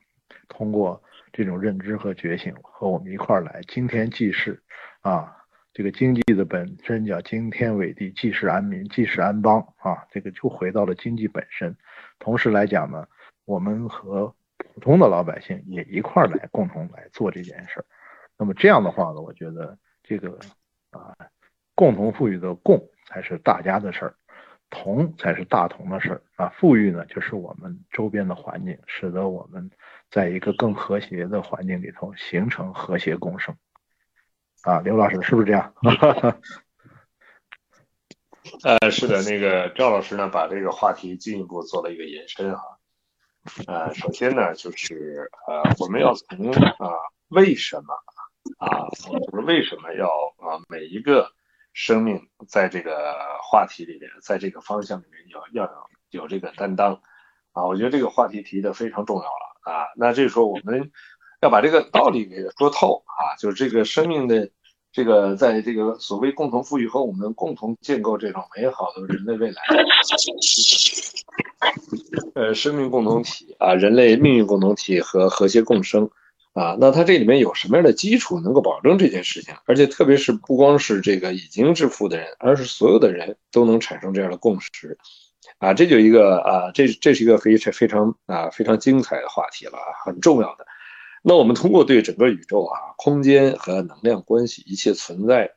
[0.49, 1.03] 通过。
[1.35, 4.63] 这种认知和觉醒，和我们一块儿来惊天济世，
[5.01, 5.35] 啊，
[5.73, 11.75] 这个经济的本身叫惊天伟地，济世安民，济世安邦，啊，这个就回到了经济本身。
[12.23, 13.09] 同时来讲呢，
[13.45, 17.85] 我们和普通的老百姓也一块儿来共同来做这件事儿。
[18.39, 20.39] 那么这样的话呢，我觉得这个
[20.91, 21.17] 啊，
[21.75, 24.15] 共同富裕的共才是大家的事儿，
[24.71, 26.49] 同才是大同的事儿啊。
[26.51, 29.69] 富裕呢，就是我们周边的环境，使得我们。
[30.11, 33.57] 在一个更和谐的环境里头，形成和谐共生。
[34.61, 35.75] 啊，刘老师是不是这样？
[38.63, 42.79] 呃，是的，那个赵老师呢，把这个话题进一步做了一个延伸哈。
[43.67, 46.93] 呃，首先呢，就是呃，我们要从啊，
[47.29, 47.95] 为什么
[48.59, 50.07] 啊，就是为什么要
[50.39, 51.33] 啊，每一个
[51.73, 57.01] 生命在这个话题里面，在这个方向里面要要有有这个担当
[57.53, 59.73] 啊，我觉得这个话题提的非常重要了。
[59.73, 60.93] 啊，那这时候我们
[61.41, 64.51] 要把这个道理给说透啊，就是这个生命的
[64.93, 69.63] 这个，在这个所谓共同富裕和我们共同建构这种美好的人类未来，
[72.35, 76.11] 呃，生命共同体啊，人类命运共同体和和谐共生
[76.53, 79.55] 啊，那它这里面有什么样的基础能够保证这件事情？
[79.65, 84.99] 而且特别是不光是这个已经致富的人，而是所有的人都能产生这样的共识。
[85.59, 90.67] 啊，这就一个啊，这这是一个非常非常啊非常精彩的话题了啊，很重要的。
[91.23, 95.51] 那我们通过对整个宇宙啊、空间和能量关系一切存在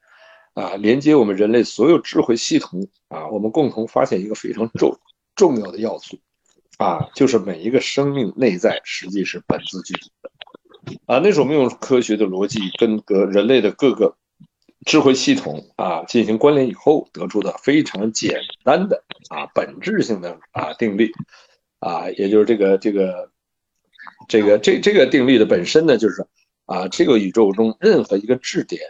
[0.53, 4.97] 啊，连接我们人类所有智慧系统啊，我们共同发现一个非常重
[5.35, 6.17] 重要的要素
[6.77, 10.29] 啊，就是每一个生命内在实际是本自具足的
[11.07, 11.19] 啊。
[11.19, 14.15] 那是我们用科学的逻辑跟个人类的各个。
[14.85, 21.11] 智慧系统啊，进行关联以后得出的非常简单的啊本质性的啊定律
[21.79, 23.31] 啊，也就是这个这个
[24.27, 26.25] 这个这这个定律的本身呢，就是
[26.65, 28.81] 啊这个宇宙中任何一个质点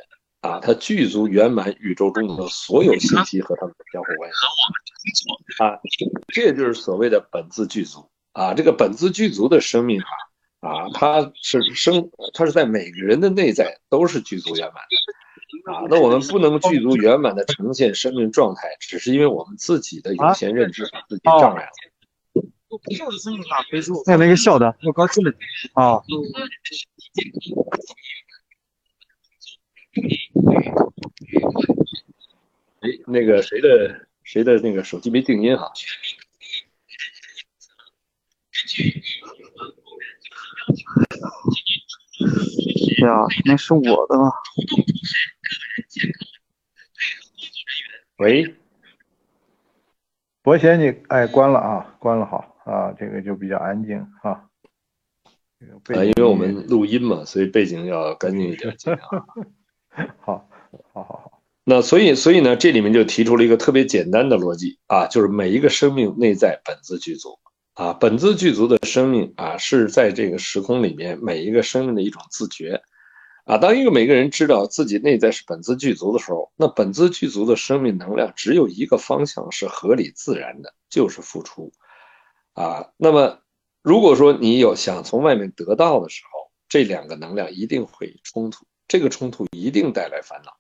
[0.42, 5.80] 啊，它具足圆满宇宙中的所有信息和它们的相互关系啊，
[6.28, 8.54] 这就是所谓的本自具足啊。
[8.54, 15.86] 这个本自具足的生命啊啊，它是生，它是在每个人的内在都是具足圆满的啊。
[15.90, 21.70] 那我们不能具足圆满的呈现生命状态，只是因为我们自己的有限认知把自己障碍了。
[24.06, 25.32] 那那个小的，我刚进来
[25.74, 26.02] 啊。
[32.82, 35.72] 哎，那个谁的谁的那个手机没静音哈？
[42.98, 44.32] 对啊，那是我的吧？
[48.18, 48.56] 喂，
[50.42, 54.50] 伯贤，你哎关了啊，关了好啊，这个就比较安静哈。
[55.96, 59.08] 啊，因为我们录音嘛，所以背景要干净一点，尽量。
[60.20, 60.48] 好，
[60.94, 61.42] 好，好，好。
[61.64, 67.40] 那所以，所以呢，这里面就提出了一个特别简单的逻辑啊，就是每一个生命内在本自具足
[67.74, 72.84] 啊，本自具足的生命啊，是在这个时空里面每一个生命的一种自觉
[73.46, 73.58] 啊。
[73.58, 81.72] 当一个每个人知道自己内在是本自具足的时候，那本自具足的生命能量只有一个方向是合理自然的，就是付出
[82.56, 82.90] 啊。
[82.98, 83.40] 那么，
[83.84, 88.66] 如果说你有想从外面得到的时候，这两个能量一定会冲突。
[88.88, 90.58] 这个冲突一定带来烦恼，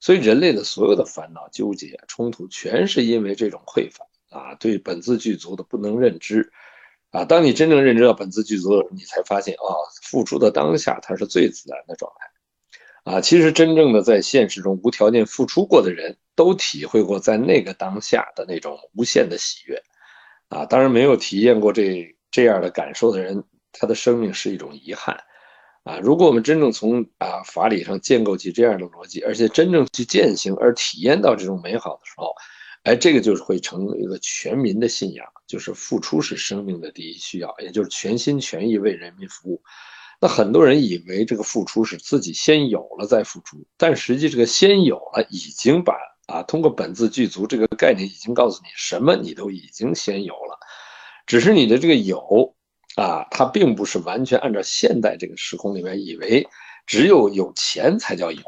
[0.00, 6.50] 所以人类的所有的烦恼、纠结、冲突，全是因为这种匮乏啊，对本自具足的不能认知
[7.10, 7.26] 啊。
[7.26, 9.68] 当你真正认知到本自具足的时候，你才发现啊，
[10.02, 13.20] 付出的当下它是最自然的状态啊。
[13.20, 19.82] 其实真正的在现实中无条件付出过的人，都体会过在那个当下的那种无限的喜悦
[20.48, 20.66] 啊。
[20.66, 25.18] 当然，没有体验过这这样的感受的人，他的生命是一种遗憾。
[25.84, 32.32] 啊，如果我们真正从啊法理上建构起这样的逻辑，而且真正去践行而体验到这种美好的时候，
[32.82, 39.62] 哎，这个就是会成为一个全民的信仰，就是付出是生命的第一需要，也就是全心全意为人民服务。
[40.20, 45.94] 那很多人以为这个付出是自己先有了再付出，但实际这个先有了已经把
[46.26, 50.58] 啊通过本自具足这个概念已经告诉你什么你都已经先有了，
[51.26, 52.54] 只是你的这个有。
[52.96, 56.48] 啊，它并不是完全按照现代这个时空里面以为
[56.86, 58.40] 只有有钱才叫有，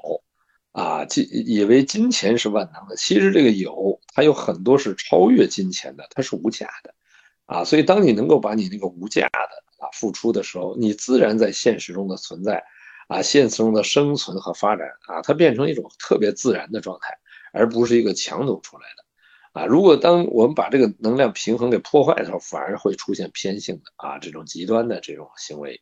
[0.72, 2.96] 啊，金以为金钱是万能的。
[2.96, 6.94] 其实这个有，它有很多是超越金钱的，它是无价的，
[7.44, 12.64] 啊，所以当你能够把你那个无价的啊付出的时候，你自然在现实中的存在，
[13.08, 17.18] 啊，现实中的生存和发展啊，它变成一种特别自然的状态，
[17.52, 19.04] 而不是一个强扭出来的。
[19.54, 25.80] 啊，如果当我们把这个能量平衡给破坏的时候，反而会出现偏性的啊这种极端的这种行为，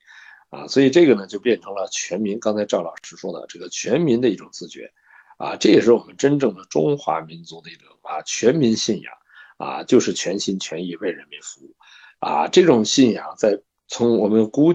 [0.48, 2.38] 啊，所以这个呢就变成了全民。
[2.38, 4.92] 刚才赵老师说的这个全民的一种自觉，
[5.36, 9.12] 啊，这也是我们真正的中华民族的一种啊全民信仰，
[9.58, 11.74] 啊，就是全心全意为人民服务，
[12.20, 14.72] 啊，这种信仰在从我们古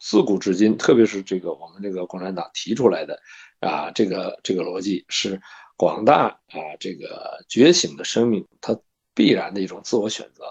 [0.00, 3.18] 自古至今，特别是这个我们这个共产党提出来的，
[3.60, 5.40] 啊，这个这个逻辑是。
[5.84, 8.74] 广大啊，这个觉醒的生命，它
[9.12, 10.44] 必然的一种自我选择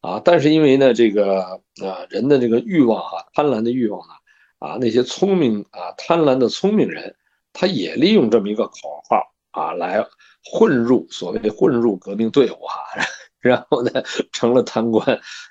[0.00, 0.20] 啊。
[0.24, 1.42] 但是因为呢，这个
[1.80, 4.14] 啊人的这个欲望哈，贪婪的欲望呢，
[4.58, 7.14] 啊那些聪明啊贪婪的聪明人，
[7.52, 10.04] 他也利用这么一个口号啊来
[10.42, 12.82] 混入所谓的混入革命队伍哈，
[13.38, 14.02] 然后呢
[14.32, 15.06] 成了贪官，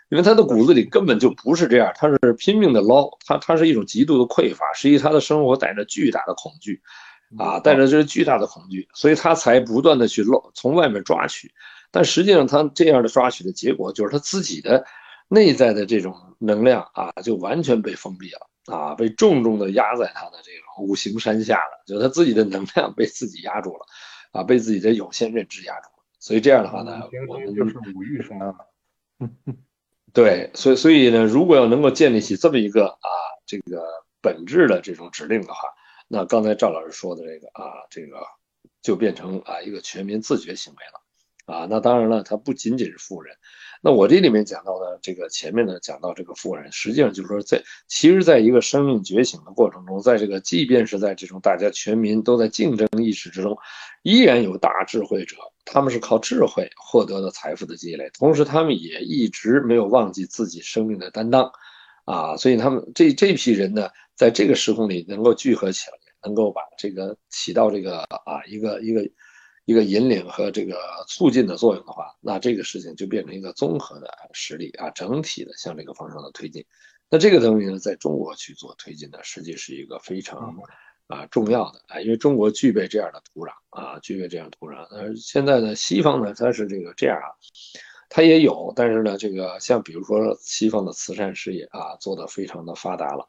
[0.09, 6.81] 因为他的骨子里根本就不是这样，他是拼命的捞，他他是一种极度的匮乏，实际他的生活带着巨大的恐惧。
[7.37, 11.51] 啊，带着这是巨大的恐惧，所以他才不断的去漏从外面抓取，
[11.91, 14.85] 但实际上他这样的抓取的结果就是他自己的
[15.27, 23.85] 内在的这种能量啊，就完全被封闭了啊，被重重的压在他的这个五行山下了，就他自己的能量被自己压住了，
[24.31, 28.55] 啊，被自己的有限认知压住了，所以这样的话呢，我们就是五欲山了，
[30.13, 33.09] 对，所以所以呢，如果要能够建立起这么一个啊
[33.45, 33.83] 这个
[34.21, 35.67] 本质的这种指令的话。
[36.07, 38.17] 那刚才赵老师说的这个啊，这个
[38.81, 43.35] 就变成啊一个全民自觉行为了，啊，那当然了，它不仅仅是富人。
[43.85, 53.57] 那我这里面讲到的这个前面呢，讲到这个富人，实际上就是说，在其实在一个生命觉醒的过程中，在这个即便是在这种大家全民都在竞争意识之中，
[54.01, 55.35] 依然有大智慧者，
[55.65, 61.51] 他们是靠智慧获得的财富的积累，同时他们也一直没有忘记自己生命的担当，
[62.05, 65.97] 啊，所以他们这这批人呢，在这个时空里能够聚合起来。
[66.25, 69.05] 能够把这个起到这个啊一个一个
[69.65, 76.65] 一个引领和这个促进的作用的话，那这个事情就变成一个综合的实力啊，整体的向这个方向的推进。
[77.09, 80.55] 那这个东西呢，在中国去做推进呢，实际是一个非常
[81.07, 84.85] 啊重要的啊，因为中国具备这样的土壤啊，具备这样土壤。
[84.95, 87.27] 呃，现在呢，西方呢，它是这个这样啊，
[88.07, 93.27] 它也有，但是呢，这个像比如说西方的慈善事业啊，做得非常的发达了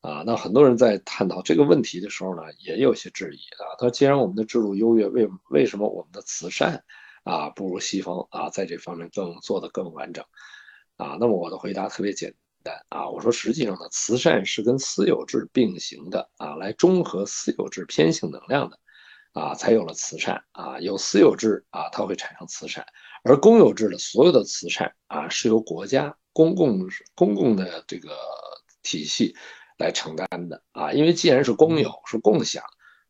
[0.00, 0.22] 啊。
[0.26, 3.76] 那很多人在探讨这个问题的时候呢，也有些质疑啊。
[3.78, 6.84] 他说既然我们的制度优越，为为什么我们的慈善
[7.24, 10.24] 啊不如西方啊，在这方面更做得更完整
[10.96, 11.16] 啊？
[11.20, 12.36] 那么我的回答特别简单。
[12.88, 18.76] 啊，我说实际上呢，慈善是跟私有制并行的啊，来中和私有制偏性能量的，
[19.34, 20.80] 啊，才有了慈善啊。
[20.80, 22.84] 有私有制啊，它会产生慈善，
[23.22, 28.10] 而公有制的所有的慈善啊，是由国家公共公共的这个
[28.82, 29.36] 体系
[29.78, 30.92] 来承担的啊。
[30.92, 32.62] 因为既然是公有是共享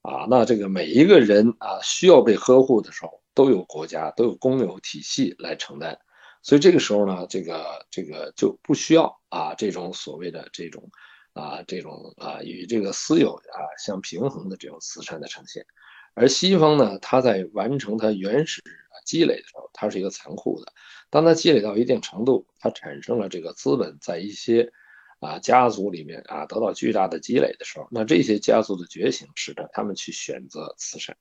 [0.03, 5.99] 啊，那这个每一个人啊需要被呵护的时候，都有国家都有公有体系来承担。
[6.43, 10.89] 所以这个时候呢，这个这个就不需要啊这种所谓的这种
[11.33, 15.67] 啊这种啊与这个私有啊相平衡的这种慈善的呈现，
[16.15, 18.63] 而西方呢，它在完成它原始
[19.05, 20.73] 积累的时候，它是一个残酷的。
[21.11, 24.73] 当它积累到一定程度，它产生了这个资本在一些
[25.21, 31.17] 啊家族里面啊得到巨大的积累的时候，那这些家族的觉醒使得他们去选择慈善，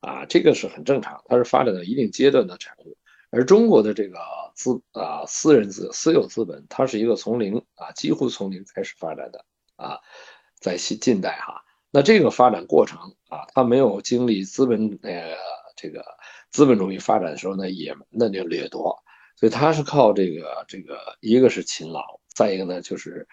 [0.00, 2.96] 啊这个是很正常，它是发展到一定阶段的产物。
[3.30, 4.18] 而中国的这个
[4.54, 9.44] 资啊，私人资私有资本，它是一个从零啊，几乎从零开始发展的
[9.76, 9.98] 啊，
[10.58, 15.36] 在近近代哈，那这个发展过程啊，它没有经历资本呃
[15.76, 16.02] 这个
[16.50, 18.96] 资本主义发展的时候呢，野蛮的那掠夺，
[19.36, 22.02] 所以它是靠这个这个一个是勤劳，
[22.38, 23.26] 再一个呢就是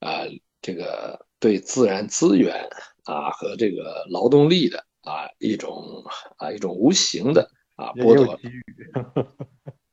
[0.00, 0.24] 啊
[0.60, 2.68] 这个对自然资源
[3.04, 6.04] 啊和这个劳动力的啊一种
[6.36, 7.50] 啊一种无形的。
[7.80, 8.38] 啊，剥夺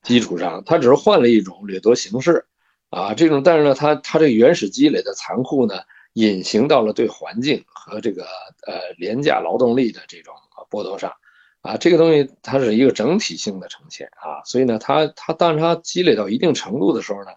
[0.03, 2.45] 基础上，它只是换了一种掠夺形式，
[2.89, 5.76] 啊，这种但是呢，它它这个原始积累的残酷呢，
[6.11, 8.24] 隐形到了对环境和这个
[8.68, 10.36] 呃廉价劳动力的这种
[10.70, 11.13] 剥夺上，
[11.61, 17.32] 啊，这个东西它是一个整体性的呈现啊，所以呢，它它当它积累到一定程度的时候呢，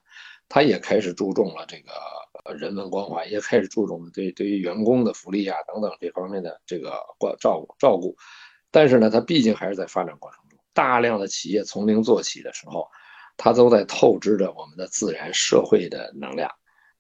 [0.51, 8.17] 他也开始注重了这个人文关怀，也开始注重对对于员工的福利啊等等这方面的这个关照顾照顾。
[8.73, 12.87] 但是呢，它毕竟还是在发展过程中，大量的企业从零做起的时候，
[13.37, 16.51] 它都在透支着我们的自然社会的能量，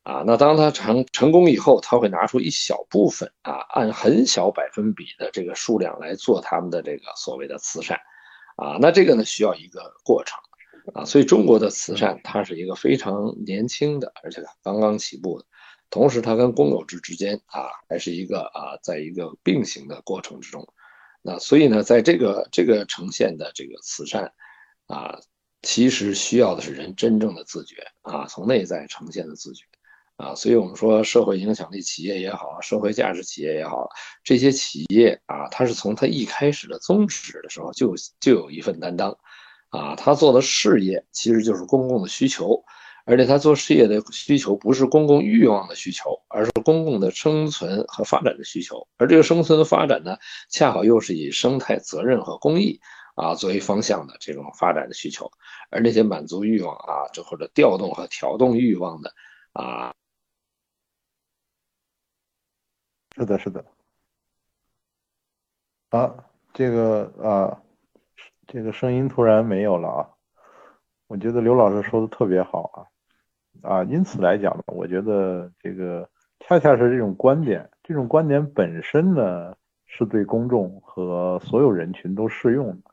[0.04, 7.98] 啊，那当它成成功以后，它会拿出一小部分啊，按很小百分比的这个数量来做他们的这个所谓的慈善，
[8.56, 10.38] 啊，那这个呢需要一个过程，
[10.94, 15.46] 啊，所以中国的慈善它是一个非常年轻的，而且刚刚起步的，
[15.88, 20.66] 同时它跟公有制之间啊，还是一个啊，在一个并行的过程之中。
[21.22, 24.32] 那所以呢，在这个这个呈现的这个慈善，
[24.86, 25.20] 啊，
[25.62, 29.64] 其实需要的是人真正的自觉啊，从内在呈现的自觉，
[30.16, 33.86] 啊，所以我们说社会影响力企业也好，社会价值企业也好，
[34.24, 39.16] 这些企业啊，它是从它一开始的宗旨的时候就就有一份担当，
[39.70, 42.62] 啊，他做的事业其实就是公共的需求。
[43.06, 48.86] 而且他做事业的需求不是公共欲望的需求，而是公共的生存和发展的需求。
[48.98, 50.16] 而这个生存和发展呢，
[50.48, 52.78] 恰好又是以生态责任和公益
[53.16, 55.28] 啊作为方向的这种发展的需求。
[55.70, 59.12] 而那些满足欲望啊，这或者调动和调动欲望的
[59.54, 59.92] 啊，
[63.16, 63.64] 是的，是的。
[65.88, 66.14] 啊，
[66.54, 67.60] 这个啊，
[68.52, 70.08] 这个声音突然没有了啊。
[71.06, 72.82] 我觉得刘老师说的特别好啊。
[73.62, 76.08] 啊，因此来讲呢，我觉得这个
[76.40, 79.54] 恰恰是这种观点，这种观点本身呢，
[79.86, 82.90] 是对公众和所有人群都适用的，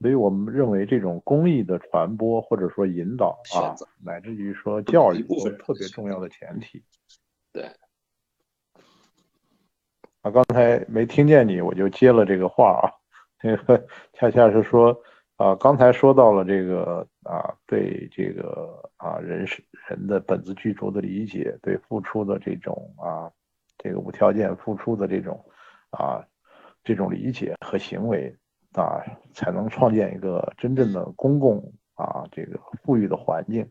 [0.00, 6.82] 所以我们认为这种公益的传播或者说引导啊，乃至于说教育，是特别重要的前提。
[7.52, 7.70] 对。
[10.22, 12.90] 啊，刚才没听见你，我就接了这个话啊，
[13.38, 14.96] 这个恰恰是说。
[15.38, 23.30] 啊，刚才说到了这个啊，对这个啊人是人的本自具足的理解，对付出的这种啊，
[23.76, 25.38] 这个无条件付出的这种
[25.90, 26.24] 啊
[26.82, 28.34] 这种理解和行为
[28.72, 33.70] 啊，才能创建一个真正的公共啊这个富裕的环境，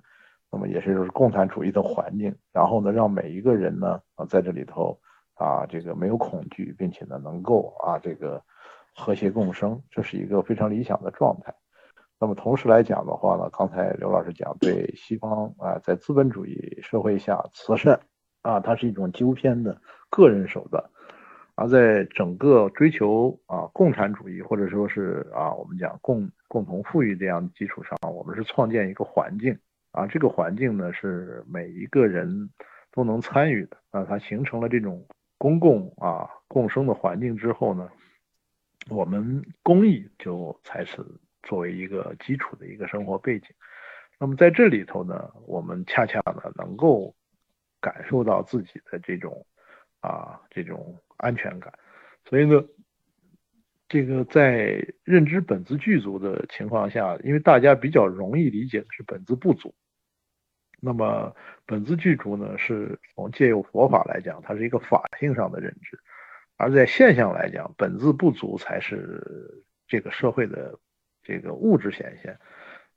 [0.51, 4.95] 那么也是就是共产主义的环境，然后呢，让每一个人呢啊在这里头
[5.33, 8.39] 啊这个没有恐惧，并且呢能够啊这个。
[8.95, 11.53] 和谐共生，这是一个非常理想的状态。
[12.17, 17.99] 那么同时来讲的话呢，刚才刘老师讲，对西方啊，在资本主义社会下，慈善
[18.41, 19.79] 啊，它是一种纠偏的
[20.09, 20.81] 个人手段；
[21.55, 29.57] 而在整个追求啊共产主义或者说是啊我们讲共共同富裕这样的基础上，我们是创建一个环境。
[29.91, 32.49] 啊，这个环境呢是每一个人
[32.91, 33.77] 都能参与的。
[33.91, 35.05] 啊，它形成了这种
[35.37, 37.89] 公共啊共生的环境之后呢，
[38.89, 41.03] 我们公益就才是
[41.43, 43.49] 作为一个基础的一个生活背景。
[44.19, 47.13] 那么在这里头呢，我们恰恰呢能够
[47.81, 49.45] 感受到自己的这种
[49.99, 51.73] 啊这种安全感。
[52.23, 52.63] 所以呢，
[53.87, 59.73] 这个在认知本自具足的情况下，因为大家比较容易理解的是本自不足。
[60.79, 65.97] 那么本自具足呢，是从借用佛法来讲，它是一个法性上的认知；
[66.57, 70.79] 而在现象来讲，本自不足才是这个社会的
[71.21, 72.37] 这个物质显现。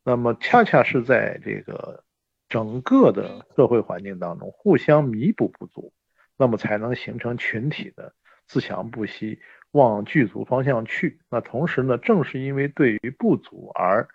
[0.05, 2.05] 那么恰恰是在这个
[2.49, 5.93] 整个的社会环境当中，互相弥补不足，
[6.37, 8.15] 那么才能形成群体的
[8.47, 9.41] 自强不息，
[9.73, 11.21] 往具足方向去。
[11.29, 14.09] 那同时呢，正是因为对于不足而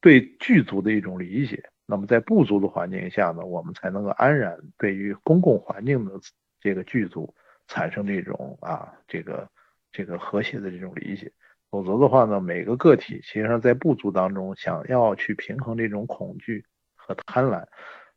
[0.00, 6.12] 对具足的一种理解，那么在不足的环境下呢，我们才能够安然对于公共环境的
[6.60, 7.34] 这个具足
[7.70, 9.48] 产生这种啊这个
[9.90, 11.32] 这个和谐的这种理解。
[11.70, 16.64] 否则的话呢，每个个体其实上在不足当中，想要去平衡这种恐惧
[16.96, 17.64] 和贪婪，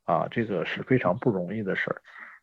[0.05, 2.01] 啊，这个是非常不容易的事儿。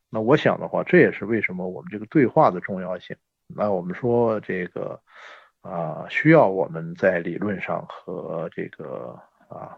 [0.09, 3.17] 那我想的话，这也是为什么我们这个对话的重要性。
[3.49, 5.01] 那我们说这个
[5.63, 9.77] 啊，需要我们在理论上和这个啊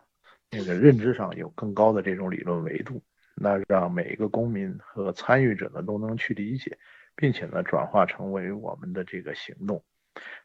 [0.50, 3.02] 那个认知上有更高的这种理论维度，
[3.34, 6.76] 那让每一个公民和参与者呢都能去理解，
[7.16, 9.82] 并且呢转化成为我们的这个行动。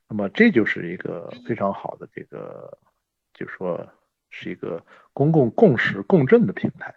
[0.08, 2.78] 那么这就是一个非常好的这个，
[3.34, 3.88] 就说
[4.30, 6.96] 是一个公共共识共振的平台。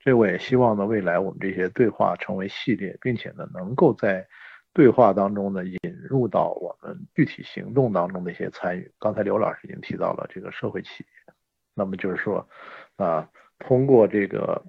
[0.00, 4.26] 这我也希望呢，未来我们这些对话成为系列，并且呢，能够在
[4.72, 8.92] 对话当中呢，引入到我们具体行动当中的一些参与。
[8.98, 11.34] 刚才刘老师已经提到了这个社会企业，
[11.74, 12.48] 那么就是说
[12.96, 14.64] 啊，通过这个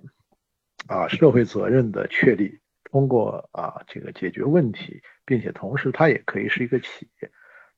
[0.88, 2.60] 啊社会责任的确立，
[2.92, 7.30] 通过啊这个解决问题，并且同时它也可以是一个企业。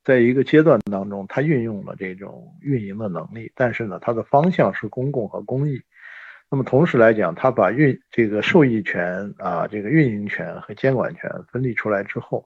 [0.04, 5.80] 在一个阶段当中，它运用了这种运营的能力，但是呢，它的方向是公共和公益。
[6.50, 12.46] 那么同时来讲，它把运这个受益权啊，这个运营权和监管权分离出来之后，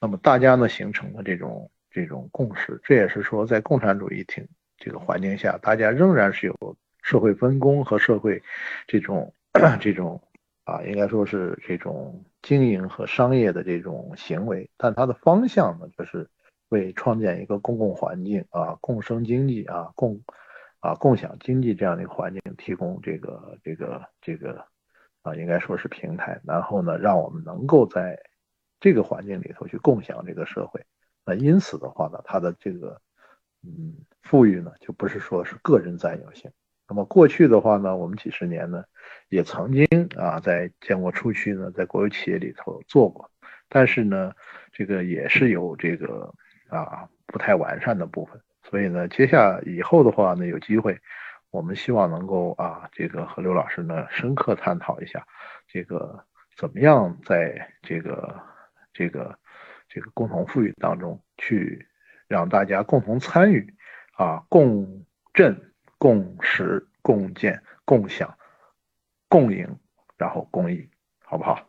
[0.00, 2.80] 那么大家呢形成了这种这种共识。
[2.82, 4.46] 这也是说，在共产主义挺
[4.76, 8.42] 这个环境下，大家仍然是有社会分工和社会
[8.88, 9.32] 这种
[9.80, 10.20] 这种
[10.66, 16.28] 啊，应该说是这种经营和商业的这种行为，但它的方向呢，就是。
[16.70, 20.20] 为创建一个公共环境啊，共生经济啊，共
[20.80, 24.66] 啊共享经济这样的一个环境，提供这个这个这个
[25.22, 26.40] 啊，应该说是平台。
[26.42, 28.18] 然后呢，让我们能够在
[28.80, 30.84] 这个环境里头去共享这个社会。
[31.24, 33.00] 那因此的话呢，它的这个
[33.62, 33.94] 嗯
[34.24, 36.50] 富裕呢，就不是说是个人占有性。
[36.88, 38.82] 那么过去的话呢，我们几十年呢，
[39.28, 39.86] 也曾经
[40.16, 43.30] 啊在建国初期呢，在国有企业里头做过，
[43.68, 44.32] 但是呢，
[44.72, 46.32] 这个也是有这个。
[46.68, 50.98] 啊，不太完善的部分，所以呢，接下以后的话呢，有机会，
[51.52, 55.24] 我们希望能够啊，这个和刘老师呢深刻探讨一下，
[55.68, 56.24] 这个
[56.56, 58.34] 怎么样在这个
[58.92, 59.38] 这个
[59.88, 61.86] 这个共同富裕当中去
[62.26, 63.72] 让大家共同参与
[64.16, 68.36] 啊，共振、共识、共建、共享、
[69.28, 69.66] 共赢，
[70.16, 70.88] 然后公益，
[71.24, 71.68] 好不好？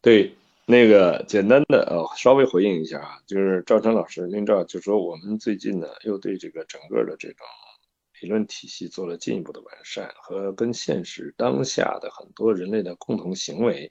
[0.00, 0.34] 对。
[0.66, 7.46] 那个简单的呃，稍微回应一下啊，就是赵晨老师，您知道，就说我们最近呢，又对这个整个的这种
[8.18, 13.90] 理论体系做了进一步的完善，和跟现实当下的很多人类的共同行为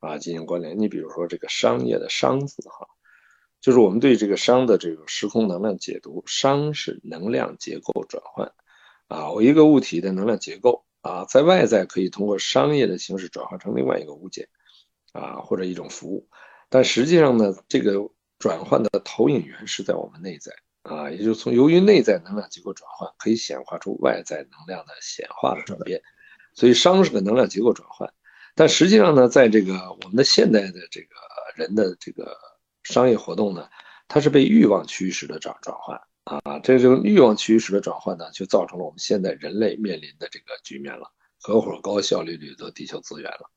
[0.00, 0.78] 啊进行关联。
[0.78, 2.86] 你比如说这个商业的“商”字哈，
[3.62, 8.52] 就是我们对这个商的这个时空能量解读，商是能量结构转换
[9.08, 14.48] 啊，我一个物体的能量结构啊，在外在可以通过商业的形式转化成另外一个物件。
[15.12, 16.28] 啊，或者一种服务，
[16.68, 17.94] 但实际上呢，这个
[18.38, 20.52] 转换的投影源是在我们内在
[20.84, 26.00] 啊，也就是从由于内在能量结构转换，可以显化出外在能量的显化的转变，
[26.54, 28.08] 所以商是个能量结构转换，
[28.54, 31.16] 但实际上呢，在这个我们的现代的这个
[31.56, 32.36] 人的这个
[32.84, 33.68] 商业活动呢，
[34.06, 41.10] 它是被欲望驱使的转转换啊，这种欲望驱使的转换呢，就造成了我们现在人类面临的这个局面了，
[41.40, 43.50] 合伙高效率掠夺地球资源了。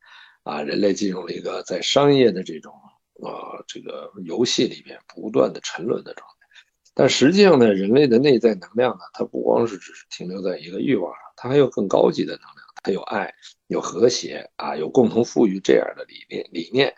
[0.44, 2.74] 啊，人类进入了一个在商业的这种
[3.16, 6.48] 呃这个游戏里面不断的沉沦的状态，
[6.94, 13.34] 但实际上呢，人类的内在能量呢，它不光是只是停留在一个欲望上，它还有更高级的能量，它有爱，
[13.68, 16.94] 有和谐啊，有共同富裕这样的理念理念。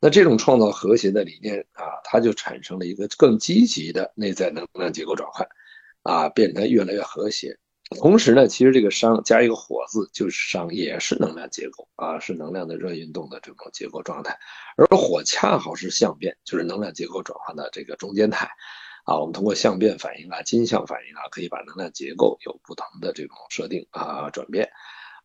[0.00, 5.48] 那这种创造和谐的理念啊，它就产生了一个更积极的内在能量结构转换，
[6.02, 7.58] 啊，变得越来越和谐。
[7.98, 14.36] 同时呢，其实这个商加一个火字就是商，也是能量结构啊，是能量的热运动的这种结构状态。
[14.76, 18.50] 而火恰好是相变，就是能量结构转换的这个中间态
[19.04, 19.20] 啊。
[19.20, 24.68] 我们通过相变反应啊、金相反应啊，可以把能量结构有不同的这种设定啊、转变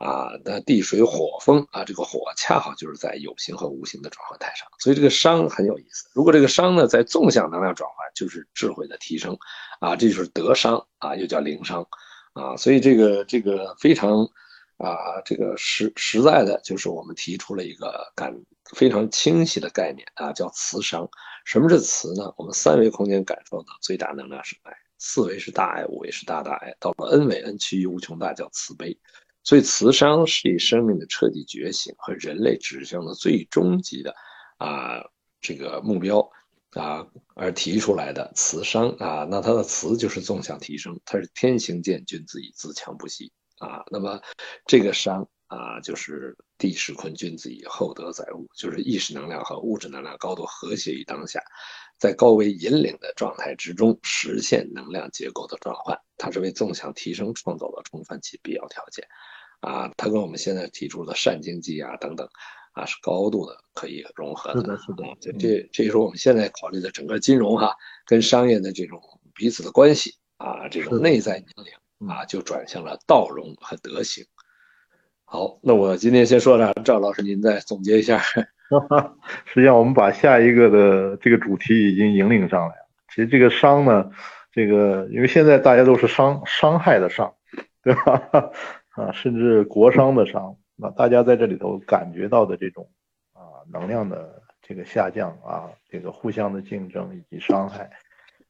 [0.02, 0.32] 啊。
[0.44, 6.10] 那地水火风啊，这个火恰好就是在有形和无形的转换态上，所以这个商很有意思。
[6.14, 9.38] 如果这个商呢在纵向能量转换，就是智慧的提升
[9.80, 11.88] 啊，这就是德商啊，又叫灵商。
[12.34, 14.24] 啊，所以这个这个非常
[14.78, 18.34] 啊，这个实实在的，就是我们提出了一个感
[18.74, 21.06] 非常清晰的概念啊，叫磁商。
[21.44, 22.34] 什么是磁呢？
[22.38, 28.98] 我们三维空间感受到最大能量是爱，四维是大爱，五维是大大爱，到了 n 维 n 趋于无穷大叫慈悲。
[29.44, 34.16] 所以磁商是以生命的彻底觉醒和人类指向的最终极的
[34.58, 35.04] 啊
[35.40, 36.30] 这个目标。
[36.74, 43.84] 啊，而提出来的慈商啊，那它的慈就是纵向提升，它是天行健，君子以自强不息啊。
[43.92, 44.22] 那么
[44.66, 51.42] 这个商啊，就是地势坤，君子以厚德载物，就是意识能量和物质能量高度和谐于当下，
[51.98, 59.06] 在高维引领的状态之中实现能量结构的转换，它是为纵向提升创造了充分其必要条件
[59.62, 59.90] 啊。
[59.98, 62.28] 它跟我们现在提出的善经济啊等等。
[62.74, 64.62] 啊，是高度的可以融合的。
[64.62, 65.04] 是的，是的。
[65.20, 68.98] 这这这就是我们现在考虑的整个金融哈，跟商业的这种
[69.36, 74.24] 彼此的关系啊，这种内在引领啊，就转向了道融和德行。
[75.26, 78.20] 好，那我今天先说到这，赵老师您再总结一下。
[79.48, 82.90] 实际上，我们把下一个的这个主题已经引领上来了。
[83.10, 84.10] 其实这个商呢，
[84.54, 87.36] 这个因为现在大家都是伤伤害的伤，
[87.84, 88.50] 对吧？
[89.02, 90.56] 啊，甚至国商的商。
[90.76, 92.90] 那大家在这里头感觉到的这种
[93.34, 93.42] 啊
[93.72, 97.90] 能量的这个下降啊，这个互相的竞争以及伤害，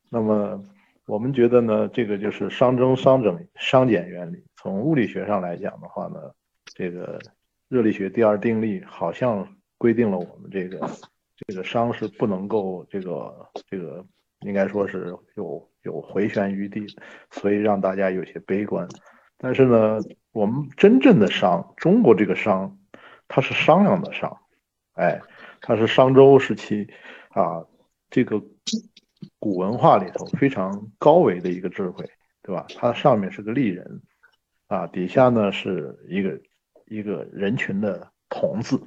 [0.10, 0.64] 那么
[1.08, 4.44] 我们觉得呢，这个就是熵增熵整熵减原理。
[4.56, 6.32] 从物理学上来讲的话呢，
[6.74, 7.20] 这个
[7.68, 9.48] 热力学第二定律好像
[9.78, 10.90] 规定了我们这个
[11.48, 14.06] 这个熵是不能够这个这个
[14.42, 16.86] 应该说是有有回旋余地，
[17.32, 18.88] 所以让大家有些悲观。
[19.42, 20.00] 但是呢。
[20.34, 22.78] 我们真正的商，中国这个商，
[23.28, 24.38] 它是商量的商，
[24.94, 25.20] 哎，
[25.60, 26.88] 它是商周时期
[27.32, 27.66] 啊，
[28.10, 28.42] 这个
[29.38, 32.10] 古文化里头非常高维的一个智慧，
[32.44, 32.66] 对吧？
[32.78, 34.02] 它上面是个立人，
[34.68, 36.40] 啊，底下呢是一个
[36.86, 38.82] 一个人群的同字，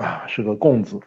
[0.00, 0.98] 啊，是个共字，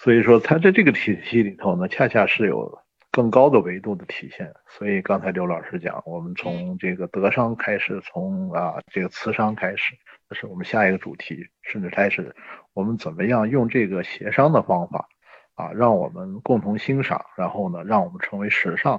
[0.00, 2.81] 所以说它在这个体系里头呢，恰恰是有。
[3.12, 9.94] 更高的维度的体现，所以刚才刘老师讲，我们从这个德商开始，从啊这个慈商开始，
[10.30, 12.34] 这是我们下一个主题，甚至开始
[12.72, 15.06] 我们怎么样用这个协商的方法
[15.54, 18.98] 啊，让我们共同欣赏，然后呢，让我们成为时尚，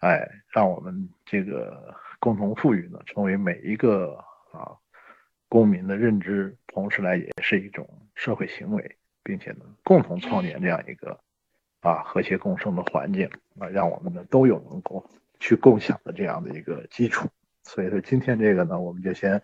[0.00, 4.16] 哎，让我们这个共同富裕呢，成为每一个
[4.50, 4.72] 啊
[5.50, 11.20] 公民的认知，同时来也是一种社会行为，并且呢，共同创建这样一个。
[11.82, 13.28] 啊，和谐共生的环境
[13.58, 15.04] 啊，让我们呢都有能够
[15.38, 17.28] 去共享的这样的一个基础。
[17.64, 19.34] 所以说今天这个呢，我们就先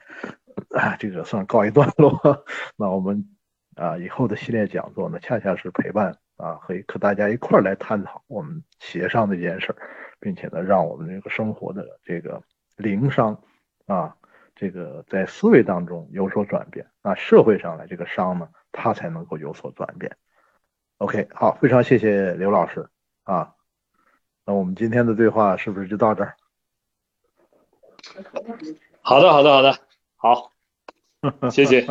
[0.71, 2.45] 啊，这个算告一段落。
[2.77, 3.29] 那我们
[3.75, 9.77] 啊以后的系列讲座呢，恰恰是陪伴啊，和和大家一块儿来探讨我们协商的一件事儿，
[10.21, 12.43] 并且呢，让我们这个生活的这个
[12.77, 13.41] 灵商
[13.87, 14.17] 啊，
[14.55, 20.17] 这个在思维当中有所转变，那社会上来这个商呢，它才能够有所转变。
[20.99, 22.89] OK，好，非常谢谢刘老师
[23.25, 23.55] 啊。
[24.45, 26.37] 那我们今天的对话是不是就到这儿？
[29.03, 29.79] 好的，好的，好的，
[30.17, 30.53] 好，
[31.51, 31.87] 谢谢。